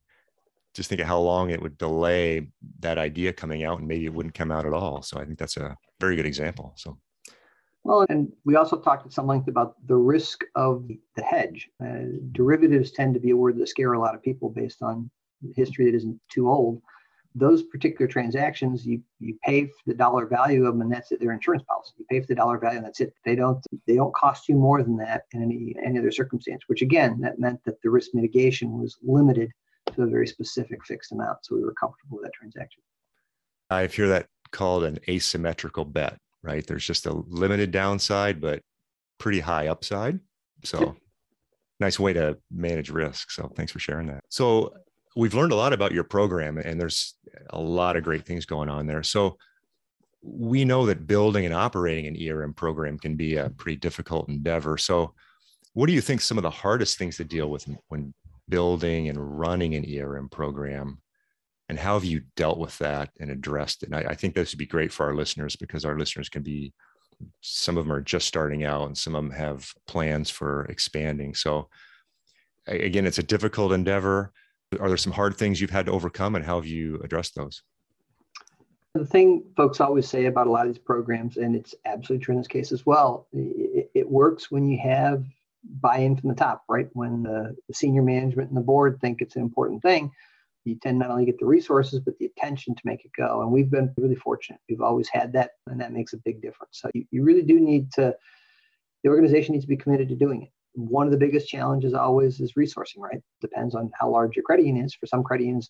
just 0.73 0.89
think 0.89 0.99
of 0.99 1.07
how 1.07 1.19
long 1.19 1.49
it 1.51 1.61
would 1.61 1.77
delay 1.77 2.49
that 2.79 2.97
idea 2.97 3.31
coming 3.31 3.63
out 3.63 3.79
and 3.79 3.87
maybe 3.87 4.05
it 4.05 4.13
wouldn't 4.13 4.35
come 4.35 4.51
out 4.51 4.65
at 4.65 4.73
all. 4.73 5.01
So 5.01 5.19
i 5.19 5.25
think 5.25 5.39
that's 5.39 5.57
a 5.57 5.75
very 5.99 6.15
good 6.15 6.25
example 6.25 6.73
so. 6.75 6.97
Well 7.83 8.05
and 8.09 8.31
we 8.45 8.55
also 8.55 8.79
talked 8.79 9.05
at 9.05 9.13
some 9.13 9.27
length 9.27 9.47
about 9.47 9.75
the 9.87 9.95
risk 9.95 10.43
of 10.55 10.87
the 11.15 11.23
hedge. 11.23 11.69
Uh, 11.83 12.17
derivatives 12.31 12.91
tend 12.91 13.13
to 13.13 13.19
be 13.19 13.31
a 13.31 13.37
word 13.37 13.57
that 13.57 13.69
scare 13.69 13.93
a 13.93 13.99
lot 13.99 14.15
of 14.15 14.23
people 14.23 14.49
based 14.49 14.81
on 14.81 15.09
history 15.55 15.85
that 15.85 15.95
isn't 15.95 16.19
too 16.29 16.49
old 16.49 16.81
those 17.35 17.63
particular 17.63 18.07
transactions, 18.07 18.85
you 18.85 19.01
you 19.19 19.37
pay 19.43 19.65
for 19.65 19.73
the 19.85 19.93
dollar 19.93 20.25
value 20.25 20.65
of 20.65 20.73
them, 20.73 20.81
and 20.81 20.91
that's 20.91 21.11
it. 21.11 21.19
Their 21.19 21.33
insurance 21.33 21.63
policy. 21.63 21.93
You 21.97 22.05
pay 22.09 22.21
for 22.21 22.27
the 22.27 22.35
dollar 22.35 22.57
value, 22.57 22.77
and 22.77 22.85
that's 22.85 23.01
it. 23.01 23.13
They 23.25 23.35
don't 23.35 23.59
they 23.85 23.95
don't 23.95 24.15
cost 24.15 24.47
you 24.47 24.55
more 24.55 24.81
than 24.81 24.95
that 24.97 25.23
in 25.33 25.43
any 25.43 25.75
any 25.85 25.99
other 25.99 26.11
circumstance. 26.11 26.63
Which 26.67 26.81
again, 26.81 27.19
that 27.21 27.37
meant 27.37 27.59
that 27.65 27.81
the 27.83 27.89
risk 27.89 28.11
mitigation 28.13 28.79
was 28.79 28.97
limited 29.03 29.51
to 29.93 30.03
a 30.03 30.07
very 30.07 30.27
specific 30.27 30.83
fixed 30.85 31.11
amount. 31.11 31.39
So 31.43 31.55
we 31.55 31.61
were 31.61 31.73
comfortable 31.73 32.17
with 32.17 32.25
that 32.25 32.33
transaction. 32.33 32.81
I 33.69 33.87
hear 33.87 34.07
that 34.07 34.27
called 34.51 34.85
an 34.85 34.99
asymmetrical 35.09 35.83
bet. 35.83 36.17
Right? 36.41 36.65
There's 36.65 36.85
just 36.85 37.05
a 37.05 37.13
limited 37.13 37.71
downside, 37.71 38.39
but 38.39 38.61
pretty 39.19 39.41
high 39.41 39.67
upside. 39.67 40.19
So. 40.63 40.95
nice 41.81 41.99
way 41.99 42.13
to 42.13 42.37
manage 42.49 42.89
risk. 42.89 43.29
So 43.31 43.51
thanks 43.53 43.69
for 43.69 43.79
sharing 43.79 44.07
that. 44.07 44.23
So 44.29 44.73
we've 45.15 45.33
learned 45.33 45.51
a 45.51 45.55
lot 45.55 45.73
about 45.73 45.93
your 45.93 46.03
program 46.03 46.57
and 46.57 46.79
there's 46.79 47.15
a 47.51 47.59
lot 47.59 47.95
of 47.95 48.03
great 48.03 48.25
things 48.25 48.45
going 48.45 48.69
on 48.69 48.85
there. 48.85 49.03
So 49.03 49.37
we 50.21 50.65
know 50.65 50.85
that 50.87 51.07
building 51.07 51.45
and 51.45 51.53
operating 51.53 52.07
an 52.07 52.17
ERM 52.29 52.53
program 52.53 52.97
can 52.97 53.15
be 53.15 53.37
a 53.37 53.49
pretty 53.49 53.77
difficult 53.77 54.27
endeavor. 54.27 54.77
So 54.77 55.13
what 55.73 55.87
do 55.87 55.93
you 55.93 56.01
think 56.01 56.21
some 56.21 56.37
of 56.37 56.43
the 56.43 56.49
hardest 56.49 56.97
things 56.97 57.17
to 57.17 57.23
deal 57.23 57.49
with 57.49 57.67
when 57.87 58.13
building 58.49 59.07
and 59.09 59.39
running 59.39 59.75
an 59.75 59.85
ERM 59.85 60.29
program? 60.29 60.99
And 61.69 61.79
how 61.79 61.93
have 61.95 62.05
you 62.05 62.21
dealt 62.35 62.59
with 62.59 62.77
that 62.79 63.09
and 63.19 63.31
addressed 63.31 63.83
it? 63.83 63.89
And 63.89 63.95
I, 63.95 64.11
I 64.11 64.15
think 64.15 64.35
this 64.35 64.51
would 64.51 64.59
be 64.59 64.65
great 64.65 64.91
for 64.91 65.05
our 65.05 65.15
listeners 65.15 65.55
because 65.55 65.85
our 65.85 65.97
listeners 65.97 66.29
can 66.29 66.43
be 66.43 66.73
some 67.41 67.77
of 67.77 67.85
them 67.85 67.93
are 67.93 68.01
just 68.01 68.27
starting 68.27 68.65
out 68.65 68.87
and 68.87 68.97
some 68.97 69.15
of 69.15 69.23
them 69.23 69.31
have 69.31 69.71
plans 69.87 70.29
for 70.29 70.65
expanding. 70.65 71.33
So 71.33 71.69
again, 72.67 73.05
it's 73.05 73.19
a 73.19 73.23
difficult 73.23 73.71
endeavor 73.71 74.33
are 74.79 74.87
there 74.87 74.97
some 74.97 75.13
hard 75.13 75.37
things 75.37 75.61
you've 75.61 75.69
had 75.69 75.85
to 75.85 75.91
overcome 75.91 76.35
and 76.35 76.45
how 76.45 76.55
have 76.55 76.65
you 76.65 76.99
addressed 77.03 77.35
those? 77.35 77.63
The 78.93 79.05
thing 79.05 79.43
folks 79.57 79.81
always 79.81 80.07
say 80.07 80.25
about 80.25 80.47
a 80.47 80.51
lot 80.51 80.67
of 80.67 80.73
these 80.73 80.81
programs, 80.81 81.35
and 81.37 81.55
it's 81.55 81.75
absolutely 81.85 82.23
true 82.23 82.33
in 82.33 82.39
this 82.39 82.47
case 82.47 82.71
as 82.71 82.85
well, 82.85 83.27
it, 83.33 83.91
it 83.93 84.09
works 84.09 84.49
when 84.49 84.67
you 84.67 84.79
have 84.79 85.25
buy-in 85.81 86.15
from 86.15 86.29
the 86.29 86.35
top, 86.35 86.63
right? 86.69 86.87
When 86.93 87.23
the, 87.23 87.55
the, 87.67 87.73
senior 87.73 88.03
management 88.03 88.49
and 88.49 88.57
the 88.57 88.61
board 88.61 88.99
think 89.01 89.21
it's 89.21 89.35
an 89.35 89.41
important 89.41 89.81
thing, 89.81 90.11
you 90.63 90.75
tend 90.75 90.99
not 90.99 91.09
only 91.09 91.25
get 91.25 91.39
the 91.39 91.45
resources 91.45 91.99
but 91.99 92.17
the 92.19 92.25
attention 92.25 92.73
to 92.73 92.81
make 92.85 93.03
it 93.03 93.11
go. 93.17 93.41
And 93.41 93.51
we've 93.51 93.69
been 93.69 93.93
really 93.97 94.15
fortunate. 94.15 94.61
We've 94.69 94.81
always 94.81 95.09
had 95.09 95.33
that, 95.33 95.51
and 95.67 95.81
that 95.81 95.91
makes 95.91 96.13
a 96.13 96.17
big 96.17 96.41
difference. 96.41 96.79
So 96.79 96.89
you, 96.93 97.05
you 97.11 97.23
really 97.23 97.43
do 97.43 97.59
need 97.59 97.91
to. 97.93 98.15
The 99.03 99.09
organization 99.09 99.53
needs 99.53 99.65
to 99.65 99.69
be 99.69 99.77
committed 99.77 100.09
to 100.09 100.15
doing 100.15 100.43
it 100.43 100.49
one 100.75 101.07
of 101.07 101.11
the 101.11 101.17
biggest 101.17 101.47
challenges 101.47 101.93
always 101.93 102.39
is 102.39 102.53
resourcing, 102.53 102.99
right? 102.99 103.21
Depends 103.41 103.75
on 103.75 103.91
how 103.99 104.09
large 104.09 104.35
your 104.35 104.43
credit 104.43 104.65
union 104.65 104.85
is. 104.85 104.93
For 104.93 105.07
some 105.07 105.23
credit 105.23 105.45
unions, 105.45 105.69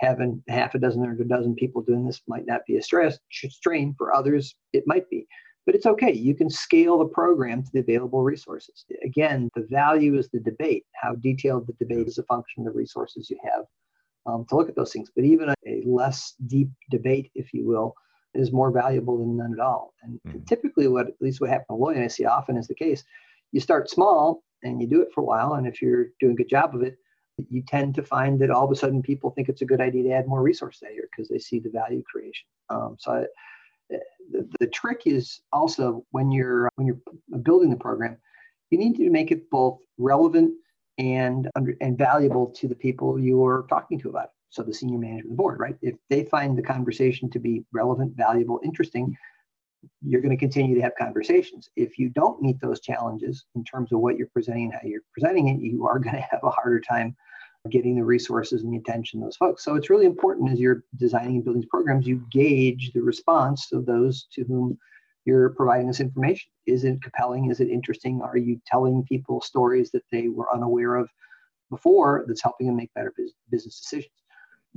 having 0.00 0.42
half 0.48 0.74
a 0.74 0.78
dozen 0.78 1.04
or 1.04 1.12
a 1.12 1.28
dozen 1.28 1.54
people 1.54 1.82
doing 1.82 2.06
this 2.06 2.20
might 2.26 2.46
not 2.46 2.62
be 2.66 2.76
a 2.76 2.82
stress 2.82 3.18
strain. 3.30 3.94
For 3.96 4.14
others, 4.14 4.54
it 4.72 4.84
might 4.86 5.08
be. 5.08 5.26
But 5.66 5.74
it's 5.74 5.86
okay. 5.86 6.12
You 6.12 6.34
can 6.34 6.50
scale 6.50 6.98
the 6.98 7.04
program 7.04 7.62
to 7.62 7.70
the 7.72 7.80
available 7.80 8.22
resources. 8.22 8.84
Again, 9.04 9.50
the 9.54 9.66
value 9.70 10.18
is 10.18 10.28
the 10.30 10.40
debate. 10.40 10.84
How 11.00 11.14
detailed 11.14 11.66
the 11.66 11.74
debate 11.74 12.08
is 12.08 12.18
a 12.18 12.24
function 12.24 12.66
of 12.66 12.72
the 12.72 12.78
resources 12.78 13.30
you 13.30 13.38
have 13.44 13.64
um, 14.26 14.46
to 14.48 14.56
look 14.56 14.68
at 14.68 14.76
those 14.76 14.92
things. 14.92 15.10
But 15.14 15.24
even 15.24 15.50
a, 15.50 15.54
a, 15.66 15.82
less 15.84 16.34
deep 16.46 16.70
debate, 16.90 17.30
if 17.34 17.52
you 17.52 17.66
will, 17.66 17.94
is 18.34 18.52
more 18.52 18.70
valuable 18.70 19.18
than 19.18 19.36
none 19.36 19.52
at 19.52 19.60
all. 19.60 19.92
And, 20.02 20.14
mm-hmm. 20.14 20.30
and 20.30 20.48
typically, 20.48 20.88
what 20.88 21.08
at 21.08 21.14
least 21.20 21.40
what 21.40 21.50
happens 21.50 21.66
to 21.68 21.74
Lloyd, 21.74 21.96
and 21.96 22.04
I 22.04 22.08
see 22.08 22.24
often 22.24 22.56
is 22.56 22.66
the 22.66 22.74
case, 22.74 23.04
you 23.52 23.60
start 23.60 23.90
small 23.90 24.42
and 24.62 24.80
you 24.80 24.86
do 24.86 25.02
it 25.02 25.08
for 25.14 25.20
a 25.20 25.24
while. 25.24 25.54
And 25.54 25.66
if 25.66 25.80
you're 25.80 26.06
doing 26.20 26.32
a 26.32 26.36
good 26.36 26.48
job 26.48 26.74
of 26.74 26.82
it, 26.82 26.96
you 27.48 27.62
tend 27.62 27.94
to 27.94 28.02
find 28.02 28.38
that 28.40 28.50
all 28.50 28.64
of 28.64 28.70
a 28.70 28.76
sudden 28.76 29.02
people 29.02 29.30
think 29.30 29.48
it's 29.48 29.62
a 29.62 29.66
good 29.66 29.80
idea 29.80 30.02
to 30.04 30.10
add 30.10 30.28
more 30.28 30.42
resource 30.42 30.78
that 30.80 30.92
year 30.92 31.08
because 31.10 31.28
they 31.28 31.38
see 31.38 31.58
the 31.58 31.70
value 31.70 32.02
creation. 32.02 32.46
Um, 32.68 32.96
so 32.98 33.12
I, 33.12 33.24
the, 34.30 34.48
the 34.60 34.66
trick 34.66 35.02
is 35.06 35.40
also 35.52 36.04
when 36.10 36.30
you're 36.30 36.70
when 36.76 36.86
you're 36.86 37.40
building 37.42 37.70
the 37.70 37.76
program, 37.76 38.16
you 38.70 38.78
need 38.78 38.96
to 38.96 39.10
make 39.10 39.30
it 39.30 39.50
both 39.50 39.78
relevant 39.98 40.54
and 40.98 41.50
and 41.80 41.96
valuable 41.98 42.46
to 42.46 42.68
the 42.68 42.74
people 42.74 43.18
you 43.18 43.44
are 43.44 43.66
talking 43.68 43.98
to 44.00 44.10
about 44.10 44.24
it. 44.24 44.30
So 44.50 44.62
the 44.62 44.74
senior 44.74 44.98
management 44.98 45.30
the 45.30 45.36
board, 45.36 45.60
right? 45.60 45.76
If 45.80 45.94
they 46.08 46.24
find 46.24 46.58
the 46.58 46.62
conversation 46.62 47.30
to 47.30 47.38
be 47.38 47.64
relevant, 47.72 48.16
valuable, 48.16 48.60
interesting, 48.64 49.16
you're 50.02 50.20
going 50.20 50.36
to 50.36 50.40
continue 50.40 50.74
to 50.74 50.82
have 50.82 50.92
conversations. 50.98 51.68
If 51.76 51.98
you 51.98 52.08
don't 52.10 52.42
meet 52.42 52.60
those 52.60 52.80
challenges 52.80 53.44
in 53.54 53.64
terms 53.64 53.92
of 53.92 54.00
what 54.00 54.16
you're 54.16 54.28
presenting 54.28 54.64
and 54.64 54.74
how 54.74 54.80
you're 54.84 55.02
presenting 55.12 55.48
it, 55.48 55.60
you 55.60 55.86
are 55.86 55.98
going 56.00 56.16
to 56.16 56.22
have 56.30 56.40
a 56.42 56.50
harder 56.50 56.80
time 56.80 57.16
getting 57.70 57.94
the 57.94 58.04
resources 58.04 58.62
and 58.62 58.72
the 58.72 58.78
attention 58.78 59.20
of 59.20 59.26
those 59.26 59.36
folks. 59.36 59.64
So 59.64 59.74
it's 59.74 59.90
really 59.90 60.06
important 60.06 60.50
as 60.50 60.58
you're 60.58 60.82
designing 60.96 61.36
and 61.36 61.44
building 61.44 61.66
programs, 61.70 62.06
you 62.06 62.24
gauge 62.30 62.90
the 62.94 63.02
response 63.02 63.70
of 63.72 63.84
those 63.84 64.26
to 64.32 64.44
whom 64.44 64.78
you're 65.26 65.50
providing 65.50 65.86
this 65.86 66.00
information. 66.00 66.50
Is 66.66 66.84
it 66.84 67.02
compelling? 67.02 67.50
Is 67.50 67.60
it 67.60 67.68
interesting? 67.68 68.22
Are 68.22 68.38
you 68.38 68.60
telling 68.66 69.04
people 69.04 69.42
stories 69.42 69.90
that 69.90 70.04
they 70.10 70.28
were 70.28 70.52
unaware 70.52 70.96
of 70.96 71.10
before 71.68 72.24
that's 72.26 72.42
helping 72.42 72.66
them 72.66 72.76
make 72.76 72.94
better 72.94 73.12
business 73.50 73.80
decisions? 73.80 74.14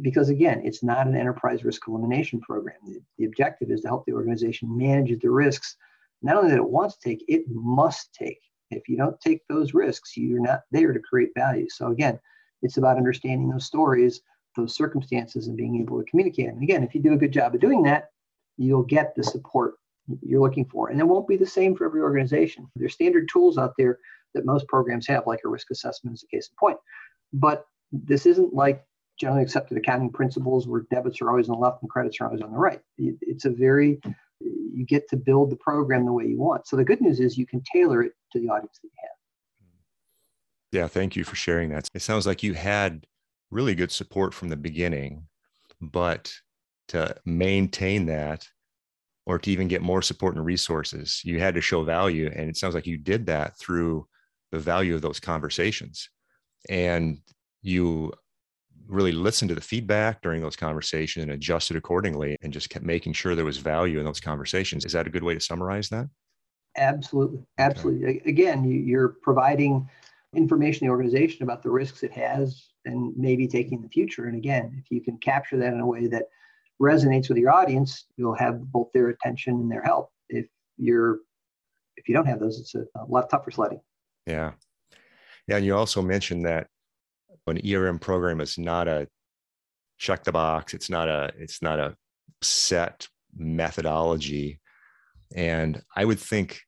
Because 0.01 0.29
again, 0.29 0.61
it's 0.63 0.83
not 0.83 1.07
an 1.07 1.15
enterprise 1.15 1.63
risk 1.63 1.87
elimination 1.87 2.41
program. 2.41 2.77
The, 2.85 3.01
the 3.17 3.25
objective 3.25 3.69
is 3.69 3.81
to 3.81 3.87
help 3.87 4.05
the 4.05 4.13
organization 4.13 4.75
manage 4.75 5.19
the 5.21 5.29
risks, 5.29 5.77
not 6.21 6.37
only 6.37 6.49
that 6.51 6.57
it 6.57 6.69
wants 6.69 6.97
to 6.97 7.09
take, 7.09 7.23
it 7.27 7.43
must 7.47 8.13
take. 8.13 8.39
If 8.71 8.89
you 8.89 8.97
don't 8.97 9.19
take 9.21 9.41
those 9.47 9.73
risks, 9.73 10.17
you're 10.17 10.39
not 10.39 10.61
there 10.71 10.93
to 10.93 10.99
create 10.99 11.29
value. 11.37 11.67
So 11.69 11.91
again, 11.91 12.19
it's 12.63 12.77
about 12.77 12.97
understanding 12.97 13.49
those 13.49 13.65
stories, 13.65 14.21
those 14.55 14.75
circumstances, 14.75 15.47
and 15.47 15.57
being 15.57 15.79
able 15.79 15.99
to 15.99 16.09
communicate. 16.09 16.47
And 16.47 16.63
again, 16.63 16.83
if 16.83 16.95
you 16.95 17.01
do 17.01 17.13
a 17.13 17.17
good 17.17 17.33
job 17.33 17.53
of 17.53 17.61
doing 17.61 17.83
that, 17.83 18.09
you'll 18.57 18.83
get 18.83 19.13
the 19.15 19.23
support 19.23 19.75
you're 20.21 20.41
looking 20.41 20.65
for. 20.65 20.89
And 20.89 20.99
it 20.99 21.07
won't 21.07 21.27
be 21.27 21.37
the 21.37 21.45
same 21.45 21.75
for 21.75 21.85
every 21.85 22.01
organization. 22.01 22.67
There's 22.75 22.93
standard 22.93 23.29
tools 23.31 23.57
out 23.57 23.73
there 23.77 23.99
that 24.33 24.45
most 24.45 24.67
programs 24.67 25.07
have, 25.07 25.27
like 25.27 25.41
a 25.45 25.49
risk 25.49 25.69
assessment 25.71 26.15
is 26.15 26.23
a 26.23 26.35
case 26.35 26.49
in 26.49 26.55
point. 26.59 26.77
But 27.31 27.65
this 27.91 28.25
isn't 28.25 28.53
like 28.53 28.83
generally 29.19 29.43
accepted 29.43 29.77
accounting 29.77 30.09
principles 30.09 30.67
where 30.67 30.85
debits 30.91 31.21
are 31.21 31.29
always 31.29 31.49
on 31.49 31.55
the 31.55 31.61
left 31.61 31.81
and 31.81 31.89
credits 31.89 32.19
are 32.19 32.25
always 32.25 32.41
on 32.41 32.51
the 32.51 32.57
right. 32.57 32.81
It's 32.97 33.45
a 33.45 33.49
very, 33.49 33.99
you 34.39 34.85
get 34.85 35.07
to 35.09 35.17
build 35.17 35.51
the 35.51 35.55
program 35.57 36.05
the 36.05 36.11
way 36.11 36.25
you 36.25 36.39
want. 36.39 36.67
So 36.67 36.75
the 36.75 36.83
good 36.83 37.01
news 37.01 37.19
is 37.19 37.37
you 37.37 37.45
can 37.45 37.61
tailor 37.71 38.01
it 38.01 38.13
to 38.31 38.39
the 38.39 38.49
audience 38.49 38.79
that 38.81 38.87
you 38.87 38.91
have. 39.01 39.09
Yeah, 40.71 40.87
thank 40.87 41.15
you 41.15 41.23
for 41.23 41.35
sharing 41.35 41.69
that. 41.69 41.87
It 41.93 42.01
sounds 42.01 42.25
like 42.25 42.41
you 42.41 42.53
had 42.55 43.05
really 43.51 43.75
good 43.75 43.91
support 43.91 44.33
from 44.33 44.49
the 44.49 44.57
beginning, 44.57 45.27
but 45.79 46.33
to 46.87 47.15
maintain 47.25 48.07
that 48.07 48.47
or 49.25 49.37
to 49.37 49.51
even 49.51 49.67
get 49.67 49.83
more 49.83 50.01
support 50.01 50.35
and 50.35 50.43
resources, 50.43 51.21
you 51.23 51.39
had 51.39 51.53
to 51.53 51.61
show 51.61 51.83
value. 51.83 52.31
And 52.35 52.49
it 52.49 52.57
sounds 52.57 52.73
like 52.73 52.87
you 52.87 52.97
did 52.97 53.27
that 53.27 53.57
through 53.59 54.07
the 54.51 54.59
value 54.59 54.95
of 54.95 55.01
those 55.01 55.19
conversations. 55.19 56.09
And 56.67 57.19
you 57.61 58.11
really 58.93 59.11
listened 59.11 59.49
to 59.49 59.55
the 59.55 59.61
feedback 59.61 60.21
during 60.21 60.41
those 60.41 60.55
conversations 60.55 61.23
and 61.23 61.31
adjusted 61.31 61.75
accordingly 61.77 62.37
and 62.41 62.53
just 62.53 62.69
kept 62.69 62.85
making 62.85 63.13
sure 63.13 63.35
there 63.35 63.45
was 63.45 63.57
value 63.57 63.99
in 63.99 64.05
those 64.05 64.19
conversations. 64.19 64.85
Is 64.85 64.93
that 64.93 65.07
a 65.07 65.09
good 65.09 65.23
way 65.23 65.33
to 65.33 65.39
summarize 65.39 65.89
that? 65.89 66.09
Absolutely. 66.77 67.45
Absolutely. 67.57 68.07
Okay. 68.07 68.29
Again, 68.29 68.63
you're 68.63 69.15
providing 69.21 69.87
information 70.35 70.79
to 70.79 70.85
the 70.85 70.91
organization 70.91 71.43
about 71.43 71.61
the 71.61 71.69
risks 71.69 72.03
it 72.03 72.11
has 72.11 72.69
and 72.85 73.15
maybe 73.15 73.47
taking 73.47 73.81
the 73.81 73.89
future. 73.89 74.25
And 74.25 74.35
again, 74.35 74.75
if 74.83 74.89
you 74.89 75.01
can 75.01 75.17
capture 75.17 75.57
that 75.57 75.73
in 75.73 75.79
a 75.79 75.85
way 75.85 76.07
that 76.07 76.23
resonates 76.81 77.29
with 77.29 77.37
your 77.37 77.51
audience, 77.51 78.05
you'll 78.17 78.35
have 78.35 78.71
both 78.71 78.91
their 78.93 79.09
attention 79.09 79.53
and 79.53 79.71
their 79.71 79.83
help. 79.83 80.11
If 80.29 80.47
you're 80.77 81.19
if 81.95 82.09
you 82.09 82.15
don't 82.15 82.25
have 82.25 82.39
those, 82.39 82.59
it's 82.59 82.73
a, 82.75 82.85
a 82.95 83.05
lot 83.07 83.29
tougher 83.29 83.51
sledding. 83.51 83.81
Yeah. 84.25 84.53
Yeah. 85.47 85.57
And 85.57 85.65
you 85.65 85.75
also 85.75 86.01
mentioned 86.01 86.45
that 86.45 86.67
an 87.47 87.61
ERM 87.65 87.99
program 87.99 88.41
is 88.41 88.57
not 88.57 88.87
a 88.87 89.07
check 89.97 90.23
the 90.23 90.31
box. 90.31 90.73
It's 90.73 90.89
not 90.89 91.07
a 91.07 91.31
it's 91.37 91.61
not 91.61 91.79
a 91.79 91.95
set 92.41 93.07
methodology. 93.35 94.59
And 95.35 95.81
I 95.95 96.05
would 96.05 96.19
think 96.19 96.61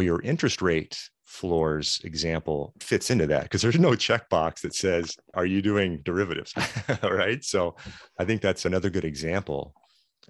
your 0.00 0.22
interest 0.22 0.62
rate 0.62 0.98
floors 1.24 2.00
example 2.04 2.72
fits 2.80 3.10
into 3.10 3.26
that 3.26 3.42
because 3.42 3.60
there's 3.60 3.78
no 3.78 3.90
checkbox 3.90 4.60
that 4.60 4.74
says 4.74 5.16
are 5.34 5.44
you 5.44 5.60
doing 5.60 6.00
derivatives 6.04 6.54
all 7.02 7.10
right 7.12 7.42
so 7.42 7.74
i 8.20 8.24
think 8.24 8.40
that's 8.40 8.64
another 8.64 8.88
good 8.90 9.04
example 9.04 9.74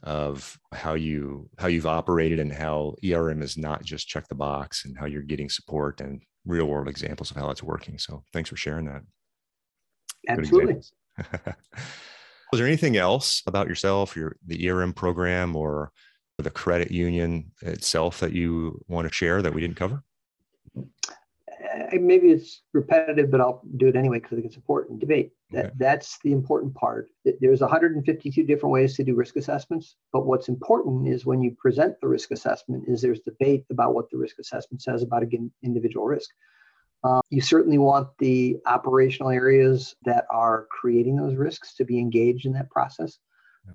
of 0.03 0.59
how 0.73 0.95
you 0.95 1.51
how 1.59 1.69
you've 1.69 1.87
operated 1.87 2.41
and 2.41 2.51
how 2.51 2.95
erm 3.05 3.43
is 3.43 3.59
not 3.59 3.85
just 3.85 4.09
check 4.09 4.27
the 4.29 4.35
box 4.35 4.87
and 4.87 4.97
how 4.99 5.05
you're 5.05 5.21
getting 5.21 5.51
support 5.51 6.01
and 6.01 6.23
real 6.47 6.65
world 6.65 6.89
examples 6.89 7.31
of 7.31 7.37
how 7.37 7.51
it's 7.51 7.63
working 7.63 7.99
so 7.99 8.23
thanks 8.33 8.49
for 8.49 8.57
sharing 8.57 8.87
that 8.87 9.03
absolutely 10.29 10.75
was 12.53 12.59
there 12.59 12.67
anything 12.67 12.97
else 12.97 13.43
about 13.47 13.69
yourself 13.69 14.17
your 14.17 14.37
the 14.47 14.69
erm 14.71 14.93
program 14.93 15.57
or 15.57 15.93
the 16.39 16.51
credit 16.51 16.91
union 16.91 17.51
itself 17.63 18.21
that 18.21 18.33
you 18.33 18.79
want 18.89 19.09
to 19.09 19.15
share 19.15 19.41
that 19.41 19.55
we 19.55 19.61
didn't 19.61 19.77
cover 19.77 20.03
maybe 21.93 22.29
it's 22.29 22.63
repetitive, 22.73 23.31
but 23.31 23.41
I'll 23.41 23.63
do 23.77 23.89
it 23.89 23.97
anyway 23.97 24.19
because 24.19 24.33
I 24.33 24.37
think 24.37 24.47
it's 24.47 24.57
important. 24.57 25.01
Debate. 25.01 25.33
That, 25.51 25.67
okay. 25.67 25.75
That's 25.79 26.19
the 26.25 26.33
important 26.33 26.75
part. 26.75 27.09
There's 27.41 27.61
152 27.61 28.43
different 28.45 28.73
ways 28.73 28.97
to 28.97 29.05
do 29.05 29.15
risk 29.15 29.37
assessments, 29.37 29.97
but 30.13 30.27
what's 30.27 30.49
important 30.49 31.09
is 31.09 31.27
when 31.27 31.43
you 31.43 31.55
present 31.59 31.97
the 32.01 32.09
risk 32.09 32.31
assessment 32.31 32.85
is 32.89 33.01
there's 33.01 33.21
debate 33.21 33.65
about 33.71 33.95
what 33.95 34.11
the 34.11 34.19
risk 34.19 34.39
assessment 34.39 34.83
says 34.83 35.03
about 35.03 35.23
an 35.23 35.53
individual 35.63 36.07
risk. 36.07 36.31
Um, 37.07 37.21
you 37.31 37.41
certainly 37.41 37.79
want 37.79 38.09
the 38.19 38.57
operational 38.67 39.31
areas 39.31 39.95
that 40.05 40.25
are 40.31 40.67
creating 40.71 41.17
those 41.17 41.37
risks 41.37 41.75
to 41.77 41.85
be 41.85 41.99
engaged 41.99 42.47
in 42.47 42.53
that 42.55 42.71
process, 42.71 43.19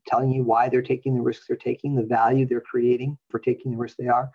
telling 0.05 0.31
you 0.31 0.43
why 0.43 0.67
they're 0.67 0.81
taking 0.81 1.15
the 1.15 1.21
risks 1.21 1.45
they're 1.47 1.55
taking, 1.55 1.95
the 1.95 2.03
value 2.03 2.45
they're 2.45 2.59
creating 2.59 3.17
for 3.29 3.39
taking 3.39 3.71
the 3.71 3.77
risk 3.77 3.95
they 3.97 4.07
are. 4.07 4.29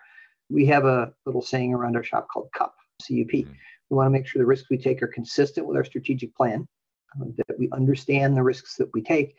We 0.49 0.65
have 0.67 0.85
a 0.85 1.13
little 1.25 1.43
saying 1.43 1.73
around 1.73 1.95
our 1.95 2.03
shop 2.03 2.27
called 2.33 2.49
CUP, 2.53 2.73
CUP. 3.01 3.17
Mm-hmm. 3.17 3.51
We 3.89 3.95
want 3.95 4.07
to 4.07 4.11
make 4.11 4.25
sure 4.25 4.41
the 4.41 4.47
risks 4.47 4.69
we 4.69 4.77
take 4.77 5.03
are 5.03 5.07
consistent 5.07 5.67
with 5.67 5.77
our 5.77 5.85
strategic 5.85 6.35
plan, 6.35 6.67
uh, 7.21 7.25
that 7.37 7.59
we 7.59 7.69
understand 7.73 8.35
the 8.35 8.43
risks 8.43 8.77
that 8.77 8.89
we 8.93 9.01
take, 9.01 9.35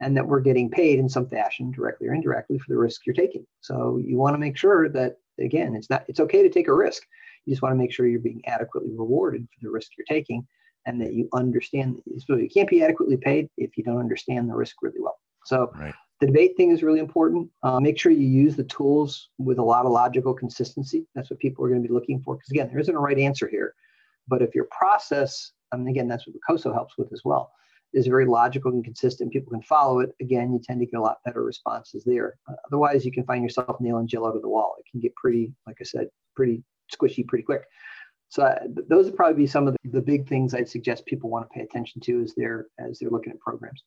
and 0.00 0.16
that 0.16 0.26
we're 0.26 0.40
getting 0.40 0.70
paid 0.70 0.98
in 0.98 1.08
some 1.08 1.28
fashion, 1.28 1.70
directly 1.70 2.08
or 2.08 2.14
indirectly, 2.14 2.58
for 2.58 2.72
the 2.72 2.78
risk 2.78 3.02
you're 3.04 3.14
taking. 3.14 3.46
So 3.60 4.00
you 4.02 4.16
want 4.16 4.34
to 4.34 4.38
make 4.38 4.56
sure 4.56 4.88
that 4.88 5.18
again, 5.38 5.74
it's 5.74 5.90
not 5.90 6.04
it's 6.08 6.20
okay 6.20 6.42
to 6.42 6.48
take 6.48 6.68
a 6.68 6.74
risk. 6.74 7.02
You 7.44 7.52
just 7.52 7.62
want 7.62 7.72
to 7.72 7.78
make 7.78 7.92
sure 7.92 8.06
you're 8.06 8.20
being 8.20 8.42
adequately 8.46 8.90
rewarded 8.96 9.46
for 9.52 9.66
the 9.66 9.70
risk 9.70 9.92
you're 9.96 10.06
taking, 10.06 10.46
and 10.86 11.00
that 11.00 11.12
you 11.14 11.28
understand. 11.32 12.00
So 12.26 12.36
you 12.36 12.48
can't 12.48 12.68
be 12.68 12.82
adequately 12.82 13.16
paid 13.16 13.48
if 13.56 13.76
you 13.76 13.84
don't 13.84 13.98
understand 13.98 14.48
the 14.48 14.54
risk 14.54 14.76
really 14.82 15.00
well. 15.00 15.18
So 15.44 15.72
right. 15.74 15.94
The 16.20 16.28
debate 16.28 16.56
thing 16.56 16.70
is 16.70 16.84
really 16.84 17.00
important. 17.00 17.50
Uh, 17.64 17.80
make 17.80 17.98
sure 17.98 18.12
you 18.12 18.28
use 18.28 18.54
the 18.54 18.62
tools 18.62 19.30
with 19.38 19.58
a 19.58 19.62
lot 19.62 19.86
of 19.86 19.90
logical 19.90 20.32
consistency. 20.32 21.04
That's 21.16 21.30
what 21.30 21.40
people 21.40 21.64
are 21.64 21.68
going 21.68 21.82
to 21.82 21.88
be 21.88 21.92
looking 21.92 22.22
for. 22.22 22.36
Because 22.36 22.50
again, 22.52 22.68
there 22.68 22.78
isn't 22.78 22.94
a 22.94 23.00
right 23.00 23.18
answer 23.18 23.48
here. 23.48 23.74
But 24.28 24.40
if 24.40 24.54
your 24.54 24.68
process, 24.70 25.50
and 25.72 25.88
again, 25.88 26.06
that's 26.06 26.24
what 26.24 26.34
the 26.34 26.40
COSO 26.46 26.72
helps 26.72 26.96
with 26.96 27.12
as 27.12 27.22
well, 27.24 27.50
is 27.92 28.06
very 28.06 28.24
logical 28.24 28.70
and 28.70 28.84
consistent, 28.84 29.32
people 29.32 29.50
can 29.50 29.62
follow 29.62 29.98
it. 29.98 30.14
Again, 30.20 30.52
you 30.52 30.60
tend 30.62 30.78
to 30.78 30.86
get 30.86 30.96
a 30.96 31.02
lot 31.02 31.18
better 31.24 31.42
responses 31.42 32.04
there. 32.04 32.36
Uh, 32.48 32.54
otherwise, 32.68 33.04
you 33.04 33.10
can 33.10 33.24
find 33.24 33.42
yourself 33.42 33.80
nailing 33.80 34.06
Jill 34.06 34.24
out 34.24 34.36
of 34.36 34.42
the 34.42 34.48
wall. 34.48 34.76
It 34.78 34.84
can 34.88 35.00
get 35.00 35.16
pretty, 35.16 35.52
like 35.66 35.78
I 35.80 35.84
said, 35.84 36.06
pretty 36.36 36.62
squishy 36.90 37.26
pretty 37.26 37.44
quick. 37.44 37.62
So 38.28 38.44
uh, 38.44 38.60
those 38.88 39.06
would 39.06 39.16
probably 39.16 39.42
be 39.42 39.46
some 39.46 39.68
of 39.68 39.74
the, 39.74 39.90
the 39.90 40.00
big 40.00 40.26
things 40.26 40.54
I'd 40.54 40.68
suggest 40.68 41.04
people 41.04 41.28
want 41.28 41.46
to 41.46 41.54
pay 41.54 41.60
attention 41.60 42.00
to 42.02 42.22
as 42.22 42.34
they're 42.34 42.66
as 42.78 42.98
they're 42.98 43.10
looking 43.10 43.32
at 43.32 43.38
programs. 43.40 43.84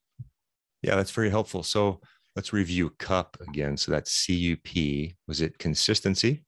Yeah, 0.84 0.95
that's 0.95 1.12
very 1.12 1.31
helpful. 1.31 1.63
So 1.63 1.99
let's 2.36 2.53
review 2.53 2.91
CUP 2.99 3.38
again. 3.47 3.75
So 3.75 3.91
that's 3.91 4.27
CUP. 4.27 5.13
Was 5.27 5.41
it 5.41 5.58
consistency? 5.58 6.43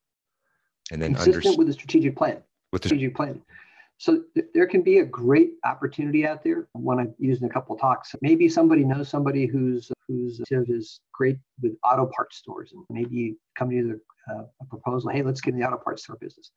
And 0.92 1.02
then 1.02 1.16
consistent 1.16 1.46
under- 1.48 1.58
with 1.58 1.68
the 1.68 1.74
strategic 1.74 2.16
plan. 2.16 2.44
With 2.72 2.84
the 2.84 2.90
strategic 2.90 3.16
plan. 3.16 3.42
So 3.98 4.24
th- 4.36 4.46
there 4.54 4.68
can 4.68 4.84
be 4.84 5.00
a 5.00 5.06
great 5.06 5.54
opportunity 5.66 6.26
out 6.28 6.44
there. 6.44 6.68
One 6.74 7.00
I've 7.00 7.14
used 7.18 7.42
in 7.42 7.50
a 7.50 7.52
couple 7.52 7.74
of 7.74 7.82
talks. 7.82 8.14
Maybe 8.22 8.48
somebody 8.48 8.84
knows 8.84 9.10
somebody 9.10 9.48
who's 9.48 9.92
who's 10.08 10.40
is 10.52 11.00
great 11.14 11.38
with 11.62 11.76
auto 11.84 12.10
parts 12.16 12.38
stores, 12.38 12.74
and 12.74 12.84
maybe 12.90 13.16
you 13.16 13.38
come 13.58 13.72
to 13.72 13.94
uh, 13.94 13.96
Uh, 14.30 14.44
a 14.62 14.66
proposal. 14.66 15.10
Hey, 15.10 15.22
let's 15.22 15.42
get 15.42 15.54
in 15.54 15.60
the 15.60 15.66
auto 15.66 15.78
parts 15.78 16.04
store 16.04 16.18
business. 16.20 16.52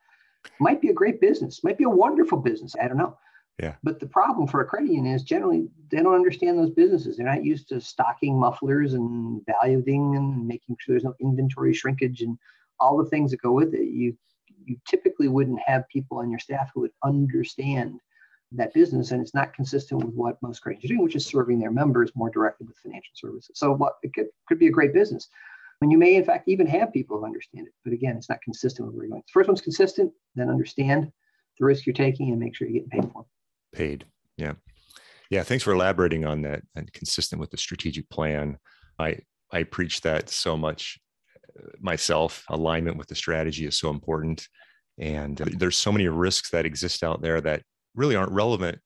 Might 0.59 0.81
be 0.81 0.89
a 0.89 0.95
great 0.95 1.21
business. 1.21 1.63
Might 1.63 1.79
be 1.79 1.85
a 1.85 1.91
wonderful 1.91 2.39
business. 2.39 2.75
I 2.83 2.89
don't 2.89 2.97
know. 2.97 3.17
Yeah. 3.61 3.75
But 3.83 4.01
the 4.01 4.07
problem 4.07 4.47
for 4.47 4.63
a 4.63 4.65
credit 4.65 4.91
union 4.91 5.15
is 5.15 5.23
generally 5.23 5.69
they 5.91 5.99
don't 5.99 6.15
understand 6.15 6.59
those 6.59 6.71
businesses. 6.71 7.17
They're 7.17 7.27
not 7.27 7.45
used 7.45 7.69
to 7.69 7.81
stocking 7.81 8.39
mufflers 8.39 8.95
and 8.95 9.43
valuing 9.45 10.17
and 10.17 10.47
making 10.47 10.77
sure 10.81 10.95
there's 10.95 11.05
no 11.05 11.15
inventory 11.21 11.75
shrinkage 11.75 12.23
and 12.23 12.39
all 12.79 12.97
the 12.97 13.11
things 13.11 13.31
that 13.31 13.43
go 13.43 13.53
with 13.53 13.75
it. 13.75 13.85
You 13.85 14.17
you 14.65 14.77
typically 14.87 15.29
wouldn't 15.29 15.61
have 15.65 15.89
people 15.89 16.19
on 16.19 16.31
your 16.31 16.39
staff 16.39 16.71
who 16.73 16.81
would 16.81 16.93
understand 17.05 18.01
that 18.53 18.75
business 18.75 19.11
and 19.11 19.23
it's 19.23 19.35
not 19.35 19.55
consistent 19.55 20.03
with 20.05 20.15
what 20.15 20.41
most 20.43 20.61
credit 20.61 20.83
unions 20.83 20.91
are 20.91 20.95
doing, 20.95 21.05
which 21.05 21.17
is 21.17 21.27
serving 21.27 21.59
their 21.61 21.71
members 21.71 22.11
more 22.15 22.31
directly 22.31 22.67
with 22.67 22.77
financial 22.79 23.13
services. 23.15 23.53
So 23.55 23.73
what 23.73 23.95
it 24.03 24.13
could, 24.15 24.27
could 24.49 24.59
be 24.59 24.67
a 24.67 24.73
great 24.73 24.93
business. 24.93 25.29
And 25.81 25.91
you 25.91 25.99
may 25.99 26.15
in 26.15 26.25
fact 26.25 26.49
even 26.49 26.67
have 26.67 26.93
people 26.93 27.19
who 27.19 27.25
understand 27.25 27.67
it. 27.67 27.73
But 27.85 27.93
again, 27.93 28.17
it's 28.17 28.29
not 28.29 28.43
consistent 28.43 28.87
with 28.87 28.95
where 28.95 29.05
you're 29.05 29.11
going. 29.11 29.23
The 29.27 29.33
first 29.33 29.49
one's 29.49 29.61
consistent, 29.61 30.13
then 30.35 30.51
understand 30.51 31.11
the 31.59 31.65
risk 31.65 31.87
you're 31.87 31.95
taking 31.95 32.31
and 32.31 32.39
make 32.39 32.55
sure 32.55 32.69
you're 32.69 32.83
getting 32.83 33.01
paid 33.01 33.13
for. 33.13 33.23
it. 33.23 33.77
Paid. 33.77 34.05
Yeah. 34.37 34.53
Yeah. 35.31 35.43
Thanks 35.43 35.65
for 35.65 35.73
elaborating 35.73 36.27
on 36.27 36.43
that 36.43 36.63
and 36.75 36.93
consistent 36.93 37.41
with 37.41 37.51
the 37.51 37.57
strategic 37.57 38.09
plan. 38.11 38.59
I 38.99 39.19
I 39.53 39.63
preach 39.63 40.03
that 40.03 40.29
so 40.29 40.57
much 40.57 40.99
uh, 41.59 41.69
myself. 41.81 42.45
Alignment 42.51 42.97
with 42.97 43.09
the 43.09 43.15
strategy 43.15 43.67
is 43.67 43.79
so 43.79 43.91
important. 43.91 44.47
And 44.99 45.39
there's 45.39 45.79
so 45.79 45.93
many 45.93 46.09
risks 46.09 46.51
that 46.51 46.67
exist 46.67 47.03
out 47.03 47.23
there 47.23 47.41
that 47.41 47.63
really 47.95 48.17
aren't 48.17 48.33
relevant 48.33 48.79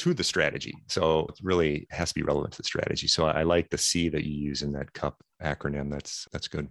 to 0.00 0.14
the 0.14 0.24
strategy. 0.24 0.74
So 0.88 1.26
it 1.28 1.38
really 1.42 1.86
has 1.90 2.08
to 2.08 2.14
be 2.14 2.22
relevant 2.22 2.52
to 2.54 2.58
the 2.58 2.64
strategy. 2.64 3.06
So 3.06 3.26
I, 3.26 3.42
like 3.42 3.68
the 3.68 3.78
C 3.78 4.08
that 4.08 4.24
you 4.24 4.32
use 4.32 4.62
in 4.62 4.72
that 4.72 4.92
CUP 4.92 5.22
acronym. 5.42 5.90
That's 5.90 6.26
that's 6.32 6.48
good. 6.48 6.68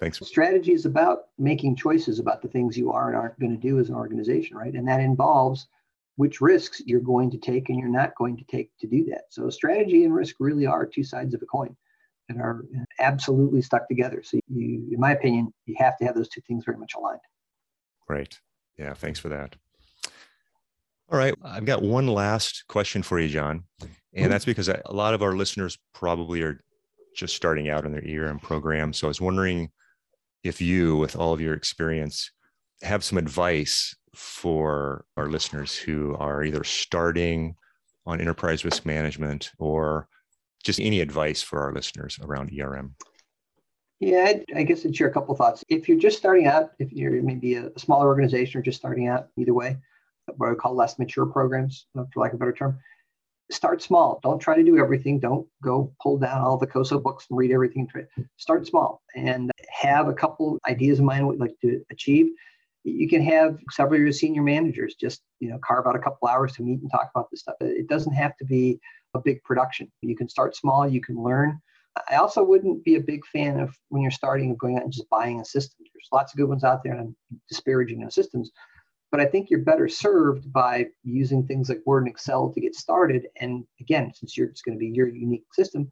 Thanks. 0.00 0.18
Strategy 0.26 0.72
is 0.72 0.84
about 0.84 1.28
making 1.38 1.76
choices 1.76 2.18
about 2.18 2.42
the 2.42 2.48
things 2.48 2.76
you 2.76 2.90
are 2.92 3.08
and 3.08 3.16
aren't 3.16 3.38
going 3.38 3.52
to 3.52 3.60
do 3.60 3.78
as 3.78 3.88
an 3.88 3.94
organization, 3.94 4.56
right? 4.56 4.74
And 4.74 4.88
that 4.88 5.00
involves 5.00 5.68
which 6.16 6.40
risks 6.40 6.82
you're 6.86 7.00
going 7.00 7.30
to 7.30 7.38
take 7.38 7.68
and 7.68 7.78
you're 7.78 7.88
not 7.88 8.14
going 8.16 8.36
to 8.38 8.44
take 8.44 8.70
to 8.80 8.86
do 8.86 9.04
that. 9.06 9.24
So 9.30 9.48
strategy 9.50 10.04
and 10.04 10.14
risk 10.14 10.36
really 10.40 10.66
are 10.66 10.86
two 10.86 11.04
sides 11.04 11.34
of 11.34 11.42
a 11.42 11.46
coin 11.46 11.76
and 12.28 12.40
are 12.40 12.64
absolutely 12.98 13.62
stuck 13.62 13.88
together. 13.88 14.22
So 14.22 14.38
you, 14.48 14.88
in 14.90 14.98
my 14.98 15.12
opinion, 15.12 15.52
you 15.66 15.76
have 15.78 15.96
to 15.98 16.04
have 16.04 16.14
those 16.14 16.28
two 16.28 16.40
things 16.42 16.64
very 16.64 16.78
much 16.78 16.94
aligned. 16.94 17.20
Right. 18.08 18.38
Yeah. 18.78 18.94
Thanks 18.94 19.20
for 19.20 19.28
that. 19.28 19.56
All 21.10 21.18
right. 21.18 21.34
I've 21.44 21.64
got 21.64 21.82
one 21.82 22.08
last 22.08 22.64
question 22.68 23.02
for 23.02 23.18
you, 23.18 23.28
John. 23.28 23.64
And 24.14 24.32
that's 24.32 24.44
because 24.46 24.68
a 24.68 24.80
lot 24.90 25.14
of 25.14 25.22
our 25.22 25.36
listeners 25.36 25.78
probably 25.92 26.42
are 26.42 26.60
just 27.14 27.36
starting 27.36 27.68
out 27.68 27.84
in 27.84 27.92
their 27.92 28.02
ERM 28.02 28.40
program. 28.40 28.92
So 28.92 29.06
I 29.06 29.08
was 29.08 29.20
wondering 29.20 29.70
if 30.42 30.60
you, 30.60 30.96
with 30.96 31.16
all 31.16 31.32
of 31.32 31.40
your 31.40 31.54
experience, 31.54 32.30
have 32.82 33.04
some 33.04 33.18
advice 33.18 33.94
for 34.14 35.04
our 35.16 35.28
listeners 35.28 35.76
who 35.76 36.16
are 36.16 36.42
either 36.42 36.64
starting 36.64 37.56
on 38.06 38.20
enterprise 38.20 38.64
risk 38.64 38.86
management 38.86 39.50
or 39.58 40.08
just 40.64 40.80
any 40.80 41.00
advice 41.00 41.42
for 41.42 41.60
our 41.60 41.72
listeners 41.72 42.18
around 42.22 42.50
ERM? 42.58 42.94
Yeah, 44.00 44.32
I, 44.54 44.62
guess 44.62 44.84
I'd 44.84 44.94
share 44.94 45.08
a 45.08 45.12
couple 45.12 45.34
thoughts. 45.34 45.64
If 45.68 45.88
you're 45.88 45.98
just 45.98 46.18
starting 46.18 46.46
out, 46.46 46.72
if 46.78 46.92
you're 46.92 47.22
maybe 47.22 47.54
a, 47.54 47.68
a 47.68 47.78
smaller 47.78 48.06
organization 48.06 48.58
or 48.58 48.62
just 48.62 48.78
starting 48.78 49.08
out, 49.08 49.28
either 49.38 49.54
way, 49.54 49.78
what 50.36 50.50
I 50.50 50.54
call 50.54 50.74
less 50.74 50.98
mature 50.98 51.26
programs, 51.26 51.86
uh, 51.98 52.04
for 52.12 52.20
lack 52.20 52.32
of 52.32 52.36
a 52.36 52.38
better 52.38 52.52
term, 52.52 52.78
start 53.50 53.82
small. 53.82 54.20
Don't 54.22 54.38
try 54.38 54.56
to 54.56 54.64
do 54.64 54.78
everything. 54.78 55.20
Don't 55.20 55.46
go 55.62 55.92
pull 56.02 56.18
down 56.18 56.40
all 56.40 56.56
the 56.56 56.66
COSO 56.66 56.98
books 56.98 57.26
and 57.30 57.38
read 57.38 57.52
everything. 57.52 57.88
Start 58.36 58.66
small 58.66 59.02
and 59.14 59.50
have 59.70 60.08
a 60.08 60.14
couple 60.14 60.58
ideas 60.68 60.98
in 60.98 61.04
mind 61.04 61.26
what 61.26 61.34
you'd 61.34 61.40
like 61.40 61.60
to 61.62 61.82
achieve. 61.90 62.26
You 62.84 63.08
can 63.08 63.22
have 63.22 63.58
several 63.70 63.96
of 63.96 64.04
your 64.04 64.12
senior 64.12 64.42
managers 64.42 64.94
just 64.94 65.22
you 65.40 65.48
know 65.48 65.58
carve 65.64 65.86
out 65.86 65.96
a 65.96 66.00
couple 66.00 66.28
hours 66.28 66.52
to 66.54 66.62
meet 66.62 66.80
and 66.80 66.90
talk 66.90 67.10
about 67.14 67.30
this 67.30 67.40
stuff. 67.40 67.56
It 67.60 67.88
doesn't 67.88 68.12
have 68.12 68.36
to 68.36 68.44
be 68.44 68.78
a 69.14 69.20
big 69.20 69.42
production. 69.42 69.90
You 70.02 70.16
can 70.16 70.28
start 70.28 70.54
small. 70.54 70.88
You 70.88 71.00
can 71.00 71.20
learn. 71.20 71.60
I 72.10 72.16
also 72.16 72.44
wouldn't 72.44 72.84
be 72.84 72.96
a 72.96 73.00
big 73.00 73.24
fan 73.26 73.58
of 73.58 73.74
when 73.88 74.02
you're 74.02 74.10
starting 74.10 74.50
of 74.50 74.58
going 74.58 74.76
out 74.76 74.84
and 74.84 74.92
just 74.92 75.08
buying 75.08 75.40
a 75.40 75.44
system. 75.44 75.78
There's 75.80 76.08
lots 76.12 76.32
of 76.32 76.36
good 76.36 76.48
ones 76.48 76.62
out 76.62 76.84
there 76.84 76.92
and 76.92 77.00
i'm 77.00 77.40
disparaging 77.48 78.00
those 78.00 78.14
systems 78.14 78.52
but 79.10 79.20
i 79.20 79.26
think 79.26 79.50
you're 79.50 79.60
better 79.60 79.88
served 79.88 80.52
by 80.52 80.86
using 81.02 81.46
things 81.46 81.68
like 81.68 81.80
word 81.86 82.04
and 82.04 82.08
excel 82.08 82.50
to 82.52 82.60
get 82.60 82.74
started 82.74 83.26
and 83.40 83.64
again 83.80 84.12
since 84.14 84.36
you're, 84.36 84.48
it's 84.48 84.62
going 84.62 84.76
to 84.76 84.80
be 84.80 84.88
your 84.88 85.08
unique 85.08 85.44
system 85.52 85.90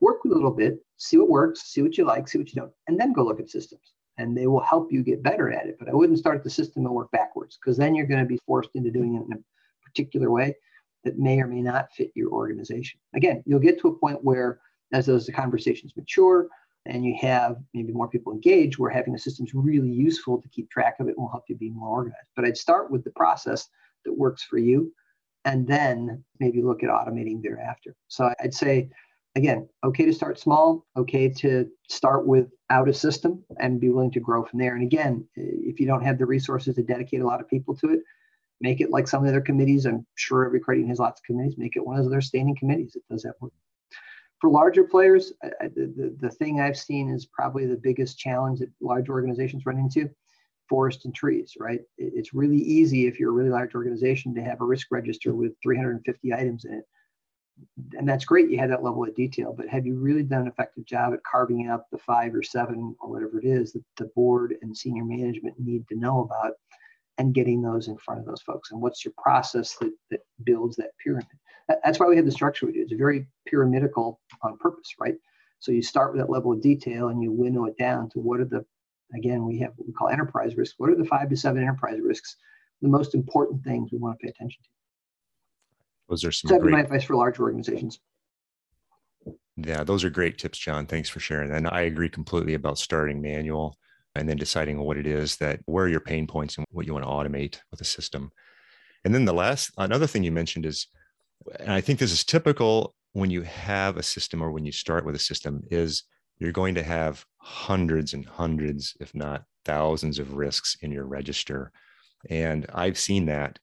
work 0.00 0.24
a 0.24 0.28
little 0.28 0.50
bit 0.50 0.78
see 0.96 1.16
what 1.16 1.28
works 1.28 1.62
see 1.62 1.82
what 1.82 1.96
you 1.96 2.04
like 2.04 2.28
see 2.28 2.38
what 2.38 2.48
you 2.48 2.60
don't 2.60 2.72
and 2.88 2.98
then 2.98 3.12
go 3.12 3.24
look 3.24 3.40
at 3.40 3.50
systems 3.50 3.94
and 4.18 4.36
they 4.36 4.46
will 4.46 4.60
help 4.60 4.92
you 4.92 5.02
get 5.02 5.22
better 5.22 5.52
at 5.52 5.66
it. 5.66 5.76
But 5.78 5.88
I 5.88 5.94
wouldn't 5.94 6.18
start 6.18 6.44
the 6.44 6.50
system 6.50 6.86
and 6.86 6.94
work 6.94 7.10
backwards 7.10 7.58
because 7.58 7.76
then 7.76 7.94
you're 7.94 8.06
going 8.06 8.22
to 8.22 8.26
be 8.26 8.38
forced 8.46 8.70
into 8.74 8.90
doing 8.90 9.14
it 9.14 9.26
in 9.26 9.32
a 9.32 9.88
particular 9.88 10.30
way 10.30 10.56
that 11.04 11.18
may 11.18 11.40
or 11.40 11.46
may 11.46 11.60
not 11.60 11.92
fit 11.92 12.10
your 12.14 12.30
organization. 12.30 12.98
Again, 13.14 13.42
you'll 13.46 13.58
get 13.58 13.80
to 13.80 13.88
a 13.88 13.98
point 13.98 14.22
where 14.22 14.60
as 14.92 15.06
those 15.06 15.28
conversations 15.34 15.96
mature 15.96 16.48
and 16.86 17.04
you 17.04 17.16
have 17.20 17.56
maybe 17.72 17.92
more 17.92 18.08
people 18.08 18.32
engaged, 18.32 18.78
where 18.78 18.90
having 18.90 19.14
a 19.14 19.18
system 19.18 19.46
is 19.46 19.54
really 19.54 19.90
useful 19.90 20.40
to 20.40 20.48
keep 20.48 20.70
track 20.70 20.96
of 21.00 21.06
it 21.06 21.16
and 21.16 21.18
will 21.18 21.30
help 21.30 21.44
you 21.48 21.56
be 21.56 21.70
more 21.70 21.88
organized. 21.88 22.28
But 22.36 22.44
I'd 22.44 22.56
start 22.56 22.90
with 22.90 23.04
the 23.04 23.10
process 23.10 23.68
that 24.04 24.12
works 24.12 24.42
for 24.42 24.58
you 24.58 24.92
and 25.44 25.66
then 25.66 26.22
maybe 26.40 26.62
look 26.62 26.82
at 26.82 26.90
automating 26.90 27.42
thereafter. 27.42 27.94
So 28.08 28.32
I'd 28.42 28.54
say 28.54 28.90
again, 29.34 29.68
okay 29.82 30.04
to 30.04 30.12
start 30.12 30.38
small, 30.38 30.86
okay 30.96 31.28
to 31.28 31.68
start 31.88 32.26
without 32.26 32.88
a 32.88 32.94
system 32.94 33.42
and 33.58 33.80
be 33.80 33.88
willing 33.88 34.12
to 34.12 34.20
grow 34.20 34.44
from 34.44 34.60
there. 34.60 34.74
And 34.74 34.84
again, 34.84 35.26
if 35.36 35.80
you 35.80 35.86
don't 35.86 36.04
have 36.04 36.18
the 36.18 36.26
resources 36.26 36.76
to 36.76 36.82
dedicate 36.82 37.20
a 37.20 37.26
lot 37.26 37.40
of 37.40 37.48
people 37.48 37.74
to 37.76 37.90
it, 37.90 38.00
make 38.60 38.80
it 38.80 38.90
like 38.90 39.08
some 39.08 39.20
of 39.20 39.24
the 39.24 39.32
other 39.32 39.40
committees. 39.40 39.86
I'm 39.86 40.06
sure 40.14 40.46
every 40.46 40.60
credit 40.60 40.86
has 40.86 40.98
lots 40.98 41.20
of 41.20 41.24
committees. 41.24 41.58
Make 41.58 41.76
it 41.76 41.84
one 41.84 41.98
of 41.98 42.08
their 42.10 42.20
standing 42.20 42.56
committees 42.56 42.92
that 42.92 43.02
does 43.10 43.22
that 43.22 43.34
work. 43.40 43.52
For 44.44 44.50
larger 44.50 44.84
players, 44.84 45.32
I, 45.42 45.68
the, 45.68 46.14
the, 46.20 46.28
thing 46.28 46.60
I've 46.60 46.76
seen 46.76 47.08
is 47.08 47.24
probably 47.24 47.64
the 47.64 47.80
biggest 47.82 48.18
challenge 48.18 48.58
that 48.58 48.68
large 48.78 49.08
organizations 49.08 49.64
run 49.64 49.78
into 49.78 50.10
forest 50.68 51.06
and 51.06 51.14
trees, 51.14 51.54
right? 51.58 51.80
It's 51.96 52.34
really 52.34 52.58
easy 52.58 53.06
if 53.06 53.18
you're 53.18 53.30
a 53.30 53.32
really 53.32 53.48
large 53.48 53.74
organization 53.74 54.34
to 54.34 54.42
have 54.42 54.60
a 54.60 54.66
risk 54.66 54.88
register 54.90 55.34
with 55.34 55.54
350 55.62 56.34
items 56.34 56.66
in 56.66 56.74
it. 56.74 56.84
And 57.96 58.06
that's 58.06 58.26
great 58.26 58.50
you 58.50 58.58
had 58.58 58.70
that 58.70 58.84
level 58.84 59.02
of 59.04 59.14
detail 59.14 59.54
but 59.56 59.66
have 59.68 59.86
you 59.86 59.94
really 59.94 60.24
done 60.24 60.42
an 60.42 60.48
effective 60.48 60.84
job 60.84 61.14
at 61.14 61.24
carving 61.24 61.66
out 61.68 61.90
the 61.90 61.96
five 61.96 62.34
or 62.34 62.42
seven 62.42 62.94
or 63.00 63.08
whatever 63.08 63.38
it 63.38 63.46
is 63.46 63.72
that 63.72 63.84
the 63.96 64.10
board 64.14 64.56
and 64.60 64.76
senior 64.76 65.06
management 65.06 65.54
need 65.58 65.88
to 65.88 65.96
know 65.96 66.20
about 66.20 66.52
and 67.16 67.32
getting 67.32 67.62
those 67.62 67.88
in 67.88 67.96
front 67.96 68.20
of 68.20 68.26
those 68.26 68.42
folks? 68.42 68.72
And 68.72 68.82
what's 68.82 69.06
your 69.06 69.14
process 69.16 69.74
that, 69.80 69.92
that 70.10 70.20
builds 70.44 70.76
that 70.76 70.90
pyramid 71.02 71.28
that's 71.68 71.98
why 71.98 72.06
we 72.06 72.16
have 72.16 72.24
the 72.24 72.32
structure 72.32 72.66
we 72.66 72.72
do 72.72 72.82
it's 72.82 72.92
very 72.92 73.26
pyramidical 73.46 74.20
on 74.42 74.56
purpose 74.58 74.94
right 75.00 75.14
so 75.58 75.72
you 75.72 75.82
start 75.82 76.12
with 76.12 76.20
that 76.20 76.30
level 76.30 76.52
of 76.52 76.60
detail 76.60 77.08
and 77.08 77.22
you 77.22 77.32
winnow 77.32 77.64
it 77.64 77.76
down 77.78 78.08
to 78.10 78.18
what 78.18 78.40
are 78.40 78.44
the 78.44 78.64
again 79.14 79.44
we 79.46 79.58
have 79.58 79.72
what 79.76 79.86
we 79.86 79.92
call 79.92 80.08
enterprise 80.08 80.56
risks 80.56 80.74
what 80.78 80.90
are 80.90 80.96
the 80.96 81.04
five 81.04 81.28
to 81.28 81.36
seven 81.36 81.62
enterprise 81.62 81.98
risks 82.02 82.36
the 82.82 82.88
most 82.88 83.14
important 83.14 83.62
things 83.64 83.90
we 83.92 83.98
want 83.98 84.18
to 84.18 84.24
pay 84.24 84.30
attention 84.30 84.62
to 84.62 84.68
those 86.08 86.24
are 86.24 86.32
some 86.32 86.48
so 86.48 86.58
great 86.58 86.72
my 86.72 86.80
advice 86.80 87.04
for 87.04 87.14
large 87.14 87.38
organizations. 87.38 87.98
Yeah, 89.56 89.84
those 89.84 90.04
are 90.04 90.10
great 90.10 90.38
tips, 90.38 90.58
John. 90.58 90.86
Thanks 90.86 91.08
for 91.08 91.20
sharing. 91.20 91.50
And 91.52 91.68
I 91.68 91.82
agree 91.82 92.08
completely 92.08 92.54
about 92.54 92.78
starting 92.78 93.22
manual 93.22 93.78
and 94.16 94.28
then 94.28 94.36
deciding 94.36 94.80
what 94.80 94.96
it 94.96 95.06
is 95.06 95.36
that 95.36 95.60
where 95.66 95.84
are 95.84 95.88
your 95.88 96.00
pain 96.00 96.26
points 96.26 96.56
and 96.56 96.66
what 96.70 96.86
you 96.86 96.92
want 96.92 97.04
to 97.04 97.10
automate 97.10 97.58
with 97.70 97.80
a 97.80 97.84
system. 97.84 98.30
And 99.04 99.14
then 99.14 99.24
the 99.24 99.32
last 99.32 99.70
another 99.78 100.06
thing 100.06 100.24
you 100.24 100.32
mentioned 100.32 100.66
is, 100.66 100.86
and 101.60 101.72
I 101.72 101.80
think 101.80 101.98
this 101.98 102.12
is 102.12 102.24
typical 102.24 102.94
when 103.12 103.30
you 103.30 103.42
have 103.42 103.96
a 103.96 104.02
system 104.02 104.42
or 104.42 104.50
when 104.50 104.64
you 104.64 104.72
start 104.72 105.04
with 105.04 105.14
a 105.14 105.20
system, 105.20 105.62
is 105.70 106.04
you're 106.38 106.52
going 106.52 106.74
to 106.74 106.82
have 106.82 107.24
hundreds 107.38 108.12
and 108.12 108.26
hundreds, 108.26 108.96
if 109.00 109.14
not 109.14 109.44
thousands 109.64 110.18
of 110.18 110.34
risks 110.34 110.76
in 110.82 110.90
your 110.90 111.04
register. 111.04 111.72
And 112.28 112.66
I've 112.74 112.98
seen 112.98 113.26
that 113.26 113.58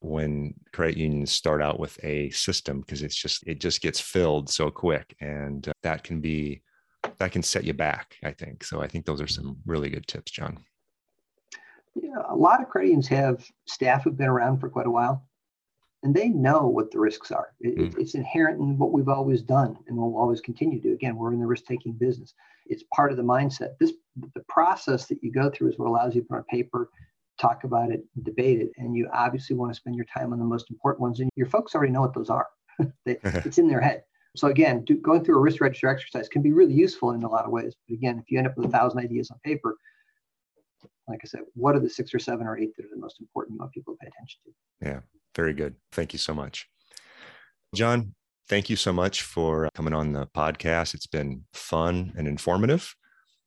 when 0.00 0.54
credit 0.72 0.96
unions 0.96 1.32
start 1.32 1.62
out 1.62 1.80
with 1.80 2.02
a 2.04 2.30
system 2.30 2.80
because 2.80 3.02
it's 3.02 3.16
just 3.16 3.46
it 3.46 3.60
just 3.60 3.80
gets 3.80 4.00
filled 4.00 4.48
so 4.48 4.70
quick 4.70 5.16
and 5.20 5.68
uh, 5.68 5.72
that 5.82 6.04
can 6.04 6.20
be 6.20 6.62
that 7.18 7.32
can 7.32 7.42
set 7.42 7.64
you 7.64 7.74
back 7.74 8.14
i 8.22 8.30
think. 8.30 8.62
So 8.62 8.80
i 8.80 8.86
think 8.86 9.04
those 9.04 9.20
are 9.20 9.26
some 9.26 9.56
really 9.66 9.90
good 9.90 10.06
tips 10.06 10.30
john. 10.30 10.58
Yeah 11.94 12.22
a 12.28 12.36
lot 12.36 12.62
of 12.62 12.68
credit 12.68 12.88
unions 12.88 13.08
have 13.08 13.44
staff 13.66 14.04
who've 14.04 14.16
been 14.16 14.28
around 14.28 14.60
for 14.60 14.68
quite 14.68 14.86
a 14.86 14.90
while 14.90 15.26
and 16.02 16.14
they 16.14 16.28
know 16.28 16.66
what 16.66 16.90
the 16.90 16.98
risks 16.98 17.30
are 17.30 17.48
it, 17.60 17.76
mm. 17.76 17.98
it's 17.98 18.14
inherent 18.14 18.60
in 18.60 18.78
what 18.78 18.92
we've 18.92 19.08
always 19.08 19.42
done 19.42 19.76
and 19.86 19.96
we'll 19.96 20.16
always 20.16 20.40
continue 20.40 20.80
to 20.80 20.88
do 20.88 20.94
again 20.94 21.16
we're 21.16 21.32
in 21.32 21.40
the 21.40 21.46
risk-taking 21.46 21.92
business 21.92 22.34
it's 22.66 22.84
part 22.94 23.10
of 23.10 23.16
the 23.16 23.22
mindset 23.22 23.70
this 23.80 23.92
the 24.34 24.44
process 24.48 25.06
that 25.06 25.18
you 25.22 25.32
go 25.32 25.50
through 25.50 25.68
is 25.68 25.78
what 25.78 25.88
allows 25.88 26.14
you 26.14 26.20
to 26.20 26.28
put 26.28 26.38
on 26.38 26.44
paper 26.44 26.90
talk 27.38 27.64
about 27.64 27.90
it, 27.90 28.04
debate 28.22 28.60
it, 28.60 28.70
and 28.76 28.96
you 28.96 29.08
obviously 29.12 29.56
want 29.56 29.72
to 29.72 29.76
spend 29.76 29.96
your 29.96 30.06
time 30.06 30.32
on 30.32 30.38
the 30.38 30.44
most 30.44 30.70
important 30.70 31.00
ones. 31.00 31.20
And 31.20 31.30
your 31.36 31.46
folks 31.46 31.74
already 31.74 31.92
know 31.92 32.00
what 32.00 32.14
those 32.14 32.30
are. 32.30 32.46
they, 33.04 33.18
it's 33.24 33.58
in 33.58 33.68
their 33.68 33.80
head. 33.80 34.02
So 34.36 34.48
again, 34.48 34.84
do, 34.84 34.96
going 34.96 35.24
through 35.24 35.36
a 35.36 35.40
risk 35.40 35.60
register 35.60 35.88
exercise 35.88 36.28
can 36.28 36.42
be 36.42 36.52
really 36.52 36.74
useful 36.74 37.12
in 37.12 37.22
a 37.22 37.28
lot 37.28 37.44
of 37.44 37.50
ways. 37.50 37.74
But 37.88 37.94
again, 37.94 38.18
if 38.18 38.30
you 38.30 38.38
end 38.38 38.46
up 38.46 38.56
with 38.56 38.66
a 38.66 38.70
thousand 38.70 39.00
ideas 39.00 39.30
on 39.30 39.38
paper, 39.44 39.76
like 41.08 41.20
I 41.24 41.26
said, 41.26 41.40
what 41.54 41.74
are 41.74 41.80
the 41.80 41.88
six 41.88 42.12
or 42.12 42.18
seven 42.18 42.46
or 42.46 42.58
eight 42.58 42.76
that 42.76 42.84
are 42.84 42.90
the 42.90 43.00
most 43.00 43.20
important 43.20 43.54
you 43.54 43.60
want 43.60 43.72
people 43.72 43.94
to 43.94 43.98
pay 43.98 44.08
attention 44.08 44.40
to? 44.44 44.86
Yeah, 44.86 45.00
very 45.38 45.54
good. 45.54 45.76
Thank 45.92 46.12
you 46.12 46.18
so 46.18 46.34
much. 46.34 46.68
John, 47.72 48.14
thank 48.48 48.68
you 48.68 48.74
so 48.74 48.92
much 48.92 49.22
for 49.22 49.68
coming 49.76 49.94
on 49.94 50.12
the 50.12 50.26
podcast. 50.26 50.94
It's 50.94 51.06
been 51.06 51.44
fun 51.52 52.12
and 52.16 52.26
informative. 52.26 52.92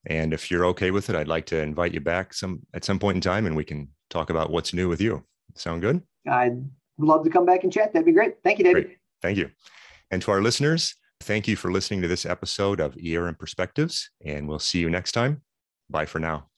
And 0.06 0.32
if 0.32 0.50
you're 0.50 0.64
okay 0.72 0.90
with 0.90 1.10
it, 1.10 1.16
I'd 1.16 1.28
like 1.28 1.44
to 1.46 1.60
invite 1.60 1.92
you 1.92 2.00
back 2.00 2.32
some 2.32 2.62
at 2.72 2.84
some 2.84 2.98
point 2.98 3.16
in 3.16 3.20
time 3.20 3.44
and 3.46 3.54
we 3.54 3.62
can 3.62 3.88
talk 4.08 4.30
about 4.30 4.50
what's 4.50 4.72
new 4.72 4.88
with 4.88 5.02
you. 5.02 5.22
Sound 5.54 5.82
good? 5.82 6.00
I'd 6.26 6.64
love 6.96 7.24
to 7.24 7.30
come 7.30 7.44
back 7.44 7.62
and 7.62 7.70
chat. 7.70 7.92
That'd 7.92 8.06
be 8.06 8.12
great. 8.12 8.36
Thank 8.42 8.58
you, 8.58 8.64
David. 8.64 8.84
Great. 8.86 8.98
Thank 9.20 9.36
you. 9.36 9.50
And 10.10 10.22
to 10.22 10.30
our 10.30 10.40
listeners, 10.40 10.96
thank 11.20 11.46
you 11.46 11.56
for 11.56 11.70
listening 11.70 12.00
to 12.02 12.08
this 12.08 12.24
episode 12.24 12.80
of 12.80 12.96
ERM 12.96 13.34
Perspectives, 13.34 14.10
and 14.24 14.48
we'll 14.48 14.58
see 14.58 14.78
you 14.78 14.88
next 14.88 15.12
time. 15.12 15.42
Bye 15.90 16.06
for 16.06 16.18
now. 16.20 16.48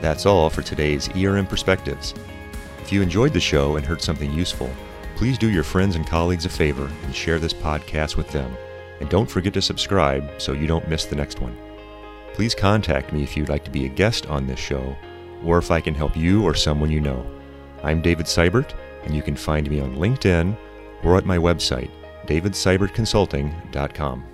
That's 0.00 0.26
all 0.26 0.50
for 0.50 0.62
today's 0.62 1.08
ERM 1.16 1.46
Perspectives. 1.46 2.12
If 2.82 2.92
you 2.92 3.02
enjoyed 3.02 3.32
the 3.32 3.40
show 3.40 3.76
and 3.76 3.86
heard 3.86 4.02
something 4.02 4.32
useful, 4.32 4.70
please 5.16 5.38
do 5.38 5.50
your 5.50 5.62
friends 5.62 5.96
and 5.96 6.06
colleagues 6.06 6.46
a 6.46 6.48
favor 6.48 6.90
and 7.04 7.14
share 7.14 7.38
this 7.38 7.52
podcast 7.52 8.16
with 8.16 8.30
them. 8.30 8.56
And 9.00 9.08
don't 9.08 9.30
forget 9.30 9.54
to 9.54 9.62
subscribe 9.62 10.28
so 10.38 10.52
you 10.52 10.66
don't 10.66 10.88
miss 10.88 11.06
the 11.06 11.16
next 11.16 11.40
one. 11.40 11.56
Please 12.34 12.54
contact 12.54 13.12
me 13.12 13.22
if 13.22 13.36
you'd 13.36 13.48
like 13.48 13.64
to 13.64 13.70
be 13.70 13.86
a 13.86 13.88
guest 13.88 14.26
on 14.26 14.46
this 14.46 14.58
show 14.58 14.96
or 15.44 15.58
if 15.58 15.70
I 15.70 15.80
can 15.80 15.94
help 15.94 16.16
you 16.16 16.42
or 16.42 16.54
someone 16.54 16.90
you 16.90 17.00
know. 17.00 17.24
I'm 17.82 18.02
David 18.02 18.26
Seibert, 18.26 18.74
and 19.04 19.14
you 19.14 19.22
can 19.22 19.36
find 19.36 19.70
me 19.70 19.80
on 19.80 19.96
LinkedIn 19.96 20.54
or 21.02 21.16
at 21.16 21.24
my 21.24 21.38
website, 21.38 21.90
davidseibertconsulting.com. 22.26 24.29